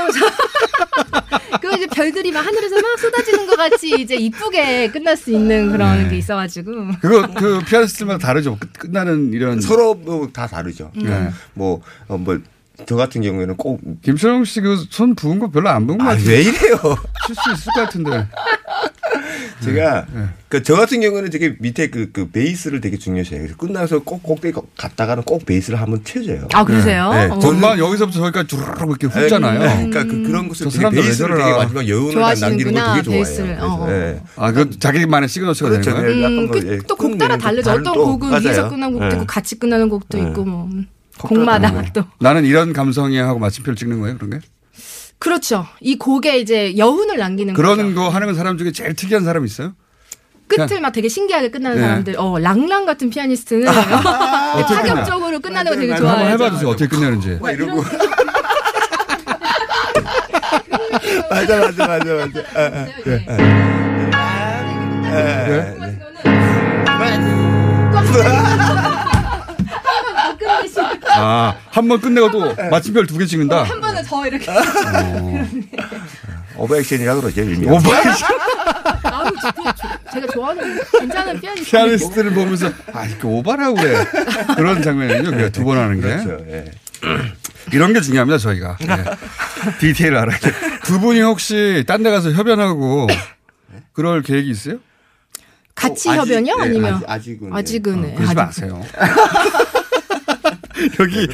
이제 1.77 1.87
별들이 1.87 2.31
막 2.31 2.45
하늘에서 2.45 2.75
막 2.75 2.99
쏟아지는 2.99 3.47
것 3.47 3.55
같이 3.57 3.95
이제 3.99 4.15
이쁘게 4.15 4.89
끝날 4.91 5.15
수 5.17 5.31
있는 5.31 5.71
그런 5.71 6.03
네. 6.03 6.09
게 6.09 6.17
있어가지고. 6.17 6.71
그거, 7.01 7.27
그 7.33 7.59
피아니스트마다 7.65 8.19
다르죠. 8.19 8.57
끝, 8.59 8.71
끝나는 8.73 9.33
이런. 9.33 9.59
서로 9.61 9.93
뭐 9.95 10.29
다 10.33 10.47
다르죠. 10.47 10.91
네. 10.95 11.29
뭐, 11.53 11.81
어, 12.07 12.17
뭐, 12.17 12.39
저 12.85 12.95
같은 12.95 13.21
경우에는 13.21 13.55
꼭. 13.57 13.79
김철용 14.01 14.43
씨그손 14.43 15.15
부은 15.15 15.39
거 15.39 15.49
별로 15.49 15.69
안 15.69 15.87
부은 15.87 15.97
거 15.97 16.03
아, 16.05 16.07
같아요. 16.09 16.27
왜 16.27 16.41
이래요? 16.41 16.77
칠수 17.27 17.51
있을 17.53 17.73
것 17.73 17.81
같은데. 17.81 18.27
제가, 19.65 20.05
네. 20.13 20.21
그, 20.47 20.63
저 20.63 20.75
같은 20.75 21.01
경우는 21.01 21.29
되게 21.29 21.55
밑에 21.59 21.89
그, 21.89 22.11
그 22.11 22.29
베이스를 22.29 22.81
되게 22.81 22.97
중요시해요. 22.97 23.43
그래서 23.43 23.57
끝나서 23.57 23.99
꼭 23.99 24.23
꼭대기 24.23 24.57
갔다가는 24.77 25.23
꼭 25.23 25.45
베이스를 25.45 25.81
한번 25.81 26.03
쳐줘요. 26.03 26.47
아, 26.53 26.63
그러세요? 26.63 27.11
네. 27.11 27.25
어. 27.25 27.39
전반 27.39 27.77
여기서부터 27.79 28.19
저기까지 28.19 28.47
주르륵 28.47 28.89
이렇게 28.89 29.07
훑잖아요. 29.07 29.59
네, 29.59 29.89
그러니까 29.89 30.03
그, 30.03 30.23
그런 30.23 30.47
것을 30.47 30.69
저 30.69 30.79
되게 30.79 31.01
베이스를 31.01 31.37
되게. 31.37 31.51
마지막 31.51 31.87
여운을 31.87 32.21
남기는 32.39 32.73
걸 32.73 32.83
되게 32.83 33.01
좋아해요. 33.03 33.03
베이스를. 33.03 33.47
그래서, 33.55 33.73
어. 33.73 33.87
네. 33.87 34.21
아, 34.37 34.51
그 34.51 34.79
자기만의 34.79 35.29
시그너스가 35.29 35.69
그렇죠. 35.69 35.91
되는 35.91 36.01
거예요? 36.01 36.15
네. 36.15 36.23
약간 36.23 36.37
음, 36.37 36.45
뭐, 36.47 36.51
그, 36.51 36.73
예, 36.73 36.77
또곡 36.87 37.17
따라 37.17 37.37
다르죠. 37.37 37.71
어떤 37.71 37.83
또, 37.83 38.05
곡은 38.05 38.29
맞아요. 38.29 38.43
위에서 38.43 38.69
끝나는 38.69 38.93
곡도 38.93 39.07
네. 39.07 39.15
있고 39.15 39.25
같이 39.25 39.59
끝나는 39.59 39.89
곡도 39.89 40.17
네. 40.17 40.23
있고 40.29 40.45
뭐 40.45 40.65
음, 40.65 40.87
곡마다 41.17 41.83
또 41.93 42.03
나는 42.19 42.45
이런 42.45 42.73
감성이야 42.73 43.27
하고 43.27 43.39
마침표를 43.39 43.75
찍는 43.75 43.99
거예요, 43.99 44.17
그런 44.17 44.31
게? 44.31 44.39
그렇죠. 45.19 45.65
이 45.81 45.97
곡에 45.97 46.39
이제 46.39 46.77
여운을 46.77 47.17
남기는 47.17 47.53
그러는 47.53 47.95
거죠. 47.95 47.95
거 47.95 48.09
하는 48.09 48.33
사람 48.35 48.57
중에 48.57 48.71
제일 48.71 48.93
특이한 48.95 49.23
사람 49.23 49.45
있어요? 49.45 49.73
끝을 50.47 50.79
막 50.79 50.91
되게 50.91 51.09
신기하게 51.09 51.49
끝나는 51.49 51.77
네. 51.77 51.83
사람들. 51.83 52.15
어, 52.19 52.37
랑랑 52.37 52.85
같은 52.85 53.09
피아니스트는? 53.09 53.65
파격적으로 53.73 55.39
끝나는 55.39 55.71
거 55.71 55.77
되게 55.79 55.93
한번 55.93 56.11
좋아해요. 56.11 56.29
해봐 56.31 56.51
주세요. 56.51 56.69
어떻게 56.69 56.87
끝내는지. 56.87 57.39
막 57.41 57.49
이러고. 57.51 57.83
맞아, 61.29 61.59
맞아, 61.59 61.87
맞아, 61.87 62.13
맞아. 62.13 62.39
아, 62.53 62.61
아, 62.61 62.87
예. 63.07 63.25
아, 64.11 64.57
네? 65.47 65.99
아, 71.17 71.55
한 71.71 71.87
번 71.87 71.99
끝내고 72.01 72.31
또 72.31 72.53
마침표를 72.69 73.07
두 73.07 73.17
개 73.17 73.25
찍는다? 73.25 73.63
더 74.07 74.27
이렇게. 74.27 74.51
오버액션이라고 76.57 77.21
그러죠. 77.21 77.41
오버액션. 77.41 78.29
조- 79.75 80.11
제가 80.13 80.27
좋아하는 80.33 80.79
괜찮은 80.99 81.39
피아니스트. 81.41 81.69
피아니스트를 81.71 82.33
보면서, 82.33 82.71
아, 82.93 83.05
이렇게 83.05 83.27
오바라고 83.27 83.75
그래. 83.75 84.05
그런 84.55 84.81
장면이죠. 84.81 85.31
그두 85.31 85.63
번 85.63 85.77
하는 85.77 85.95
게. 85.95 86.01
그렇죠, 86.23 86.45
예. 86.49 86.71
이런 87.73 87.93
게 87.93 87.99
중요합니다, 88.01 88.37
저희가. 88.37 88.77
네. 88.79 89.03
디테일 89.79 90.15
알아야 90.15 90.37
돼. 90.37 90.51
두 90.83 90.99
분이 90.99 91.19
혹시 91.21 91.83
딴 91.87 92.03
데 92.03 92.09
가서 92.11 92.31
협연하고 92.31 93.07
그럴 93.93 94.21
계획이 94.21 94.49
있어요? 94.49 94.77
같이 95.73 96.07
어, 96.07 96.13
아직- 96.13 96.21
협연이요? 96.21 96.55
네, 96.57 96.63
아니면 96.63 96.93
아직- 96.95 97.09
아직은, 97.09 97.49
네. 97.49 97.55
아직은 97.57 98.01
네. 98.01 98.13
그러지 98.15 98.31
아직- 98.31 98.35
마세요. 98.37 98.81
여기 100.99 101.27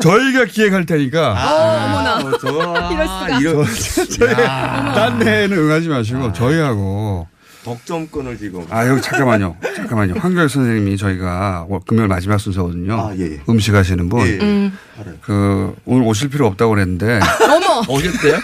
저희가 0.00 0.44
기획할 0.46 0.86
테니까. 0.86 1.30
어, 1.32 1.84
어머나. 1.86 2.16
어, 2.18 2.38
저, 2.38 2.48
이럴 2.92 3.06
수가. 3.06 3.40
이런, 3.40 3.66
저희 4.10 4.34
딴 4.46 5.18
데는 5.18 5.58
응하지 5.58 5.88
마시고 5.88 6.32
저희하고 6.32 7.26
덕점권을 7.64 8.38
지금. 8.38 8.64
아 8.70 8.86
여기 8.86 9.02
잠깐만요 9.02 9.56
잠깐만요 9.74 10.14
황교익 10.20 10.48
선생님이 10.48 10.96
저희가 10.96 11.66
월- 11.68 11.80
금요일 11.84 12.06
마지막 12.06 12.38
순서거든요 12.38 12.94
아, 12.94 13.12
예, 13.18 13.22
예. 13.32 13.40
음식 13.48 13.74
하시는 13.74 14.08
분 14.08 14.20
예, 14.24 14.34
예. 14.34 14.38
음. 14.40 14.78
그 15.20 15.74
오늘 15.84 16.06
오실 16.06 16.28
필요 16.28 16.46
없다고 16.46 16.70
그랬는데 16.74 17.18
어머. 17.42 17.82
오셨대요? 17.88 18.38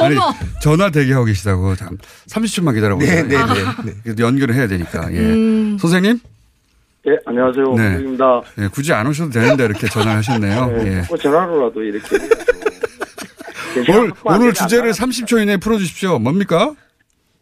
아니 0.00 0.16
어머. 0.16 0.34
전화 0.62 0.88
대기하고 0.88 1.26
계시다고 1.26 1.76
잠 1.76 1.98
30초만 2.30 2.72
기다려 2.74 2.96
보세요 2.96 3.22
네, 3.28 3.36
네, 3.36 3.44
네. 3.44 3.64
네. 3.84 3.92
그래서 4.02 4.22
연결을 4.22 4.54
해야 4.54 4.68
되니까 4.68 5.12
예. 5.12 5.18
음. 5.18 5.76
선생님 5.78 6.18
예, 7.06 7.18
안녕하세요. 7.26 7.74
네. 7.74 8.00
입니다 8.00 8.40
예, 8.58 8.68
굳이 8.68 8.92
안 8.92 9.06
오셔도 9.06 9.30
되는데 9.30 9.64
이렇게 9.66 9.86
전화를 9.86 10.18
하셨네요 10.18 10.66
네, 10.78 10.86
예. 10.86 11.02
뭐 11.08 11.16
전화로라도 11.18 11.82
이렇게. 11.82 12.16
오늘 13.90 14.12
오늘 14.24 14.54
주제를 14.54 14.92
30초 14.92 15.42
이내에 15.42 15.56
풀어주십시오 15.58 16.18
뭡니까 16.18 16.74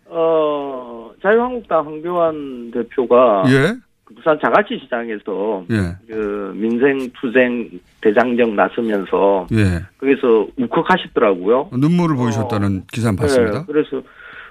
어, 0.07 1.11
자유한국당 1.23 1.87
황교안 1.87 2.71
대표가 2.73 3.45
예그 3.47 4.15
부산 4.17 4.39
자갈치 4.43 4.81
시장에서 4.83 5.65
예. 5.71 5.97
그 6.09 6.53
민생 6.57 7.11
투쟁 7.21 7.71
대장정 8.01 8.57
나서면서 8.57 9.47
예. 9.53 9.85
거기서 9.99 10.49
울컥하시더라고요. 10.59 11.71
눈물을 11.73 12.17
보이셨다는 12.17 12.85
기사 12.93 13.11
는 13.11 13.17
봤습니다. 13.17 13.61
네, 13.61 13.65
그래서 13.67 14.03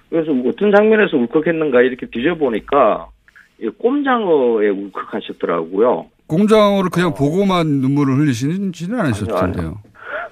그래서 0.10 0.32
어떤 0.48 0.72
장면에서 0.72 1.18
울컥했는가 1.18 1.82
이렇게 1.82 2.06
뒤져보니까 2.08 3.08
이 3.08 3.21
꼼장어에 3.70 4.70
울컥하셨더라고요. 4.70 6.08
공장어를 6.28 6.90
그냥 6.90 7.14
보고만 7.14 7.68
눈물을 7.68 8.18
흘리시지는 8.18 9.00
않으셨을 9.00 9.28
텐데요. 9.40 9.78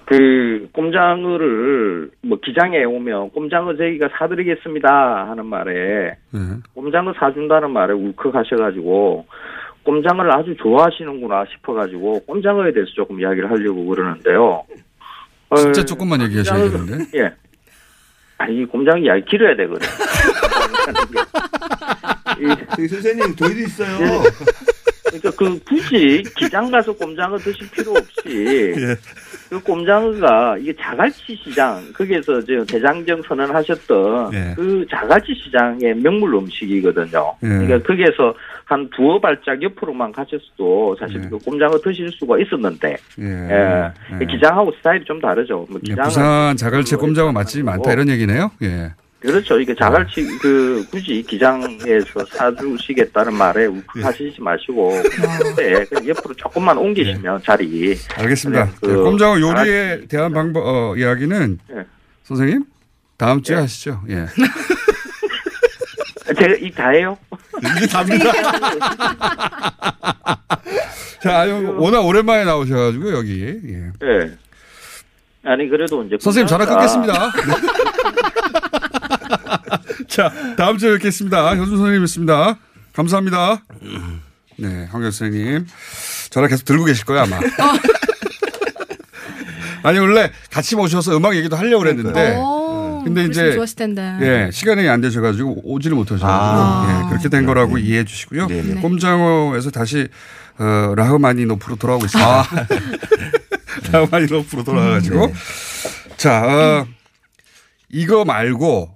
그 0.06 0.68
꼼장어를 0.74 2.10
뭐 2.24 2.40
기장에 2.44 2.84
오면 2.84 3.30
꼼장어 3.32 3.76
저희가 3.76 4.10
사드리겠습니다 4.18 4.90
하는 5.30 5.46
말에 5.46 6.16
예. 6.34 6.40
꼼장어 6.74 7.14
사준다는 7.20 7.70
말에 7.72 7.94
울컥하셔가지고 7.94 9.26
꼼장어를 9.84 10.36
아주 10.36 10.56
좋아하시는구나 10.58 11.46
싶어가지고 11.52 12.22
꼼장어에 12.26 12.74
대해서 12.74 12.90
조금 12.96 13.20
이야기를 13.20 13.52
하려고 13.52 13.86
그러는데요. 13.86 14.64
진짜 15.56 15.82
어, 15.82 15.86
조금만 15.86 16.22
얘기하셔야 16.24 16.64
꼼장어- 16.66 16.88
되는데. 16.88 17.18
예. 17.20 17.32
아니 18.40 18.62
이 18.62 18.66
꼼장 18.66 19.04
이야기 19.04 19.24
길어야 19.26 19.56
되거든. 19.58 19.88
저기 22.76 22.88
선생님, 22.88 23.36
저희도 23.36 23.60
있어요. 23.60 24.24
그러니까 25.10 25.32
그 25.32 25.60
굳이 25.64 26.24
기장 26.38 26.70
가서 26.70 26.94
꼼장어 26.94 27.38
드실 27.38 27.70
필요 27.72 27.92
없이 27.92 28.74
예. 28.78 28.96
그 29.50 29.60
꼼장어가 29.64 30.58
이게 30.60 30.74
자갈치 30.80 31.36
시장 31.44 31.82
거기에서 31.94 32.40
지금 32.42 32.66
대장정 32.66 33.24
선언하셨던 33.28 34.34
예. 34.34 34.54
그 34.56 34.86
자갈치 34.90 35.34
시장의 35.44 35.96
명물 35.96 36.36
음식이거든요. 36.36 37.36
예. 37.44 37.48
그러니까 37.48 37.80
거기에서 37.88 38.34
한 38.66 38.88
두어 38.96 39.20
발짝 39.20 39.62
옆으로만 39.62 40.12
가셨어도 40.12 40.96
사실 41.00 41.28
그 41.28 41.40
꼼장어 41.40 41.80
드실 41.80 42.12
수가 42.12 42.38
있었는데 42.40 42.98
예. 43.20 43.26
예. 43.26 43.92
예. 44.22 44.26
기장하고 44.26 44.72
스타일이 44.78 45.04
좀 45.06 45.20
다르죠. 45.20 45.66
뭐 45.70 45.80
예, 45.86 45.90
기장은 45.90 46.04
부산 46.10 46.58
자갈치 46.58 46.96
꼼장어 46.98 47.32
맛집이 47.32 47.64
많다 47.64 47.94
이런 47.94 48.10
얘기네요. 48.10 48.52
예. 48.62 48.94
그렇죠. 49.20 49.60
이게 49.60 49.76
자갈치 49.76 50.26
그 50.42 50.86
굳이 50.90 51.22
기장에서 51.28 52.26
사주시겠다는 52.32 53.34
말에 53.34 53.66
욱하시지 53.66 54.38
마시고 54.42 54.94
네, 55.58 55.84
그냥 55.86 56.08
옆으로 56.08 56.34
조금만 56.36 56.78
옮기시면 56.78 57.42
자리. 57.44 57.98
알겠습니다. 58.16 58.64
그냥 58.66 58.78
그 58.82 58.86
네, 58.88 58.96
꼼장어 58.96 59.40
요리에 59.42 59.98
자갈치- 60.06 60.10
대한 60.10 60.32
방법 60.34 60.64
어, 60.66 60.96
이야기는 60.96 61.60
예. 61.72 61.86
선생님 62.24 62.64
다음 63.18 63.42
주에 63.42 63.58
하시죠. 63.58 64.02
예. 64.10 64.26
제가 66.40 66.54
이 66.62 66.72
다예요. 66.72 67.18
이게 67.78 67.88
답니다. 67.88 68.32
자, 71.22 71.40
아유, 71.42 71.76
워낙 71.78 72.00
오랜만에 72.02 72.46
나오셔가지고 72.46 73.12
여기. 73.12 73.44
예. 73.44 73.60
예. 74.04 74.32
아니 75.44 75.68
그래도 75.68 76.04
이제 76.04 76.16
선생님 76.22 76.48
전화 76.48 76.66
끊겠습니다. 76.66 77.32
자, 80.08 80.32
다음 80.58 80.78
주에 80.78 80.94
뵙겠습니다. 80.94 81.50
현준 81.56 81.78
선생님이었습니다. 81.78 82.58
감사합니다. 82.94 83.64
네, 84.58 84.88
황교 84.92 85.12
선생님. 85.12 85.66
전화 86.30 86.48
계속 86.48 86.66
들고 86.66 86.86
계실 86.86 87.06
거예요, 87.06 87.24
아마. 87.24 87.40
아니, 89.84 89.98
원래 90.00 90.32
같이 90.52 90.76
모셔서 90.76 91.16
음악 91.16 91.36
얘기도 91.36 91.56
하려고 91.56 91.84
그랬는데. 91.84 92.36
오, 92.38 93.02
근데 93.06 93.24
그랬으면 93.24 93.48
이제. 93.48 93.56
좋았을 93.56 93.76
텐데. 93.78 94.18
예, 94.22 94.50
시간이 94.52 94.88
안 94.90 95.00
되셔가지고 95.02 95.62
오지를 95.64 95.96
못하셔가지고. 95.96 96.30
아. 96.30 97.04
예, 97.06 97.10
그렇게 97.10 97.30
된 97.30 97.46
거라고 97.46 97.78
이해해 97.78 98.04
주시고요. 98.04 98.48
네. 98.48 98.76
꼼장어에서 98.82 99.72
다시, 99.72 100.10
어, 100.58 100.94
라흐마니노프로 100.96 101.78
돌아오고 101.78 102.06
있습니다. 102.06 102.44
라흐마니노프로 103.94 104.64
돌아와가지고. 104.66 105.34
자, 106.18 106.44
어, 106.44 106.86
이거 107.90 108.26
말고, 108.26 108.94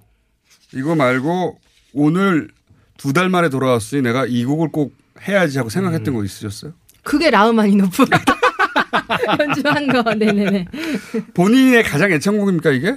이거 0.74 0.94
말고, 0.94 1.58
오늘 1.92 2.48
두 2.96 3.12
달 3.12 3.28
만에 3.28 3.48
돌아왔으니 3.48 4.02
내가 4.02 4.26
이 4.26 4.44
곡을 4.44 4.68
꼭 4.70 4.94
해야지 5.26 5.58
하고 5.58 5.68
생각했던 5.70 6.14
거 6.14 6.24
있으셨어요? 6.24 6.72
그게 7.02 7.30
라흐마니노프. 7.30 8.04
연주한 9.38 9.86
거. 9.88 10.14
네네네. 10.14 10.66
본인의 11.34 11.82
가장 11.84 12.10
애창곡입니까, 12.12 12.70
이게? 12.70 12.96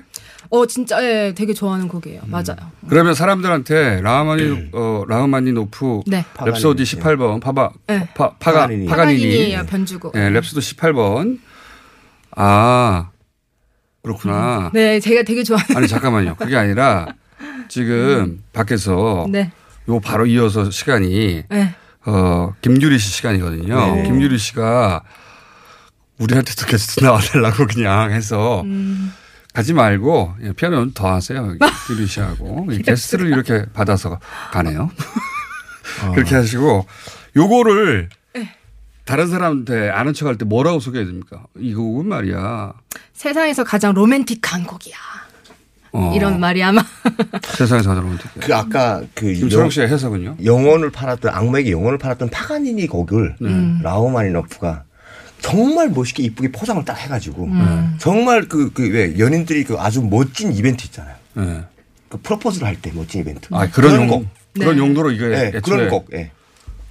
어 0.49 0.65
진짜 0.65 1.03
예, 1.03 1.33
되게 1.35 1.53
좋아하는 1.53 1.89
곡이에요. 1.89 2.21
음. 2.23 2.31
맞아요. 2.31 2.71
그러면 2.87 3.13
사람들한테 3.13 3.99
라흐마니, 4.01 4.69
어, 4.71 5.03
라흐마니노프 5.07 6.03
네. 6.07 6.23
랩소디 6.35 6.83
18번, 6.83 7.41
파바, 7.41 7.71
네. 7.87 8.07
파, 8.15 8.29
파 8.37 8.51
가, 8.53 8.61
파가니니. 8.61 8.85
파가니니. 8.87 9.19
파가니니예요, 9.21 9.65
변주곡. 9.65 10.13
네, 10.13 10.29
랩소디 10.29 10.77
18번. 10.77 11.39
아, 12.31 13.09
그렇구나. 14.03 14.71
네, 14.73 14.99
제가 15.01 15.23
되게 15.23 15.43
좋아하는. 15.43 15.75
아니, 15.75 15.87
잠깐만요. 15.87 16.35
그게 16.35 16.55
아니라 16.55 17.13
지금 17.77 18.43
밖에서 18.53 19.27
네. 19.29 19.51
요 19.87 19.99
바로 19.99 20.25
이어서 20.25 20.71
시간이 20.71 21.43
네. 21.47 21.75
어, 22.07 22.53
김유리 22.61 22.97
씨 22.97 23.11
시간이거든요. 23.11 23.95
네. 23.95 24.03
김유리 24.03 24.39
씨가 24.39 25.03
우리한테도 26.17 26.65
게스트 26.65 27.03
나와달라고 27.03 27.67
그냥 27.67 28.11
해서 28.11 28.61
음. 28.61 29.13
가지 29.53 29.73
말고 29.73 30.33
예, 30.41 30.53
피아노는 30.53 30.93
더 30.95 31.13
하세요. 31.13 31.55
유리 31.91 32.07
씨하고 32.07 32.67
예, 32.71 32.79
게스트를 32.79 33.27
이렇게 33.27 33.65
받아서 33.73 34.19
가네요. 34.51 34.89
그렇게 36.15 36.33
하시고 36.33 36.87
요거를 37.35 38.09
네. 38.33 38.55
다른 39.05 39.27
사람한테 39.27 39.89
아는 39.91 40.15
척 40.15 40.25
할 40.27 40.35
때 40.39 40.45
뭐라고 40.45 40.79
소개해 40.79 41.05
줍니까? 41.05 41.43
이 41.59 41.75
곡은 41.75 42.07
말이야. 42.07 42.73
세상에서 43.13 43.63
가장 43.63 43.93
로맨틱한 43.93 44.63
곡이야. 44.63 44.95
어, 45.93 46.13
이런 46.15 46.39
말이 46.39 46.61
아마. 46.63 46.83
세상에서 47.57 47.89
가장. 47.89 48.17
그 48.39 48.55
아까 48.55 49.01
그 49.13 49.33
김철욱 49.33 49.71
씨의 49.71 49.87
해석은요? 49.87 50.37
영혼을 50.43 50.91
팔았던 50.91 51.33
악마에게 51.33 51.71
영혼을 51.71 51.97
팔았던 51.97 52.29
파가니니 52.29 52.87
곡을 52.87 53.35
음. 53.41 53.79
라우마니노프가 53.83 54.83
정말 55.39 55.89
멋있게 55.89 56.23
이쁘게 56.23 56.51
포장을 56.51 56.83
딱 56.85 56.95
해가지고 56.97 57.45
음. 57.45 57.95
정말 57.99 58.47
그 58.47 58.71
그 58.73 58.83
왜 58.91 59.17
연인들이 59.17 59.63
그 59.63 59.75
아주 59.79 60.01
멋진 60.03 60.51
이벤트 60.51 60.85
있잖아요. 60.85 61.15
네. 61.35 61.61
그 62.09 62.17
프로포즈를 62.21 62.67
할 62.67 62.75
때 62.81 62.91
멋진 62.93 63.21
이벤트. 63.21 63.47
아, 63.51 63.67
그런 63.69 63.95
용- 63.95 64.07
곡. 64.07 64.25
그런 64.53 64.75
네. 64.75 64.81
용도로 64.81 65.11
이게 65.11 65.27
네, 65.27 65.51
그런 65.63 65.87
곡. 65.89 66.07
예. 66.13 66.31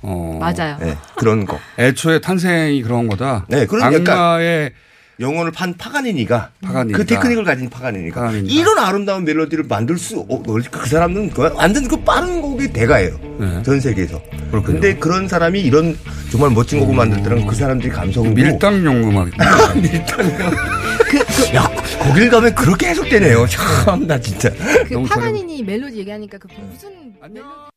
어. 0.02 0.38
맞아요. 0.40 0.76
네, 0.78 0.96
그런 1.16 1.44
곡. 1.46 1.58
애초에 1.78 2.20
탄생이 2.20 2.82
그런 2.82 3.08
거다. 3.08 3.44
네, 3.48 3.66
그런 3.66 3.92
약간 3.92 4.16
악마의 4.16 4.72
영혼을 5.18 5.50
판 5.50 5.74
파가니니가 5.74 6.50
파가니니가. 6.62 6.98
그 6.98 7.06
테크닉을 7.06 7.44
가진 7.44 7.70
파가니니가 7.70 8.20
파가니니가. 8.20 8.52
이런 8.52 8.78
아름다운 8.78 9.24
멜로디를 9.24 9.64
만들 9.64 9.96
수 9.96 10.26
없, 10.28 10.44
그 10.46 10.88
사람은 10.88 11.30
그 11.30 11.50
완전 11.54 11.88
그 11.88 11.96
빠른 11.96 12.42
곡의 12.42 12.72
대가예요. 12.72 13.18
네. 13.40 13.62
전 13.62 13.80
세계에서. 13.80 14.20
그렇군요. 14.50 14.62
근데 14.62 14.94
그런 14.96 15.26
사람이 15.26 15.60
이런 15.60 15.96
정말 16.30 16.50
멋진 16.50 16.80
곡을 16.80 16.94
만들 16.94 17.22
때는 17.22 17.46
그 17.46 17.54
사람들이 17.54 17.90
감성을 17.90 18.30
밀당용 18.32 19.08
음악. 19.08 19.30
밀당용. 19.80 20.52
야, 21.54 21.70
거길 22.00 22.28
가면 22.28 22.54
그렇게 22.54 22.88
해석되네요. 22.88 23.46
참, 23.46 24.06
나 24.06 24.20
진짜. 24.20 24.50
그 24.88 25.02
파가니니 25.04 25.62
멜로디 25.62 25.98
얘기하니까 25.98 26.38
그 26.38 26.48
무슨 26.70 26.90
멜로디 27.22 27.75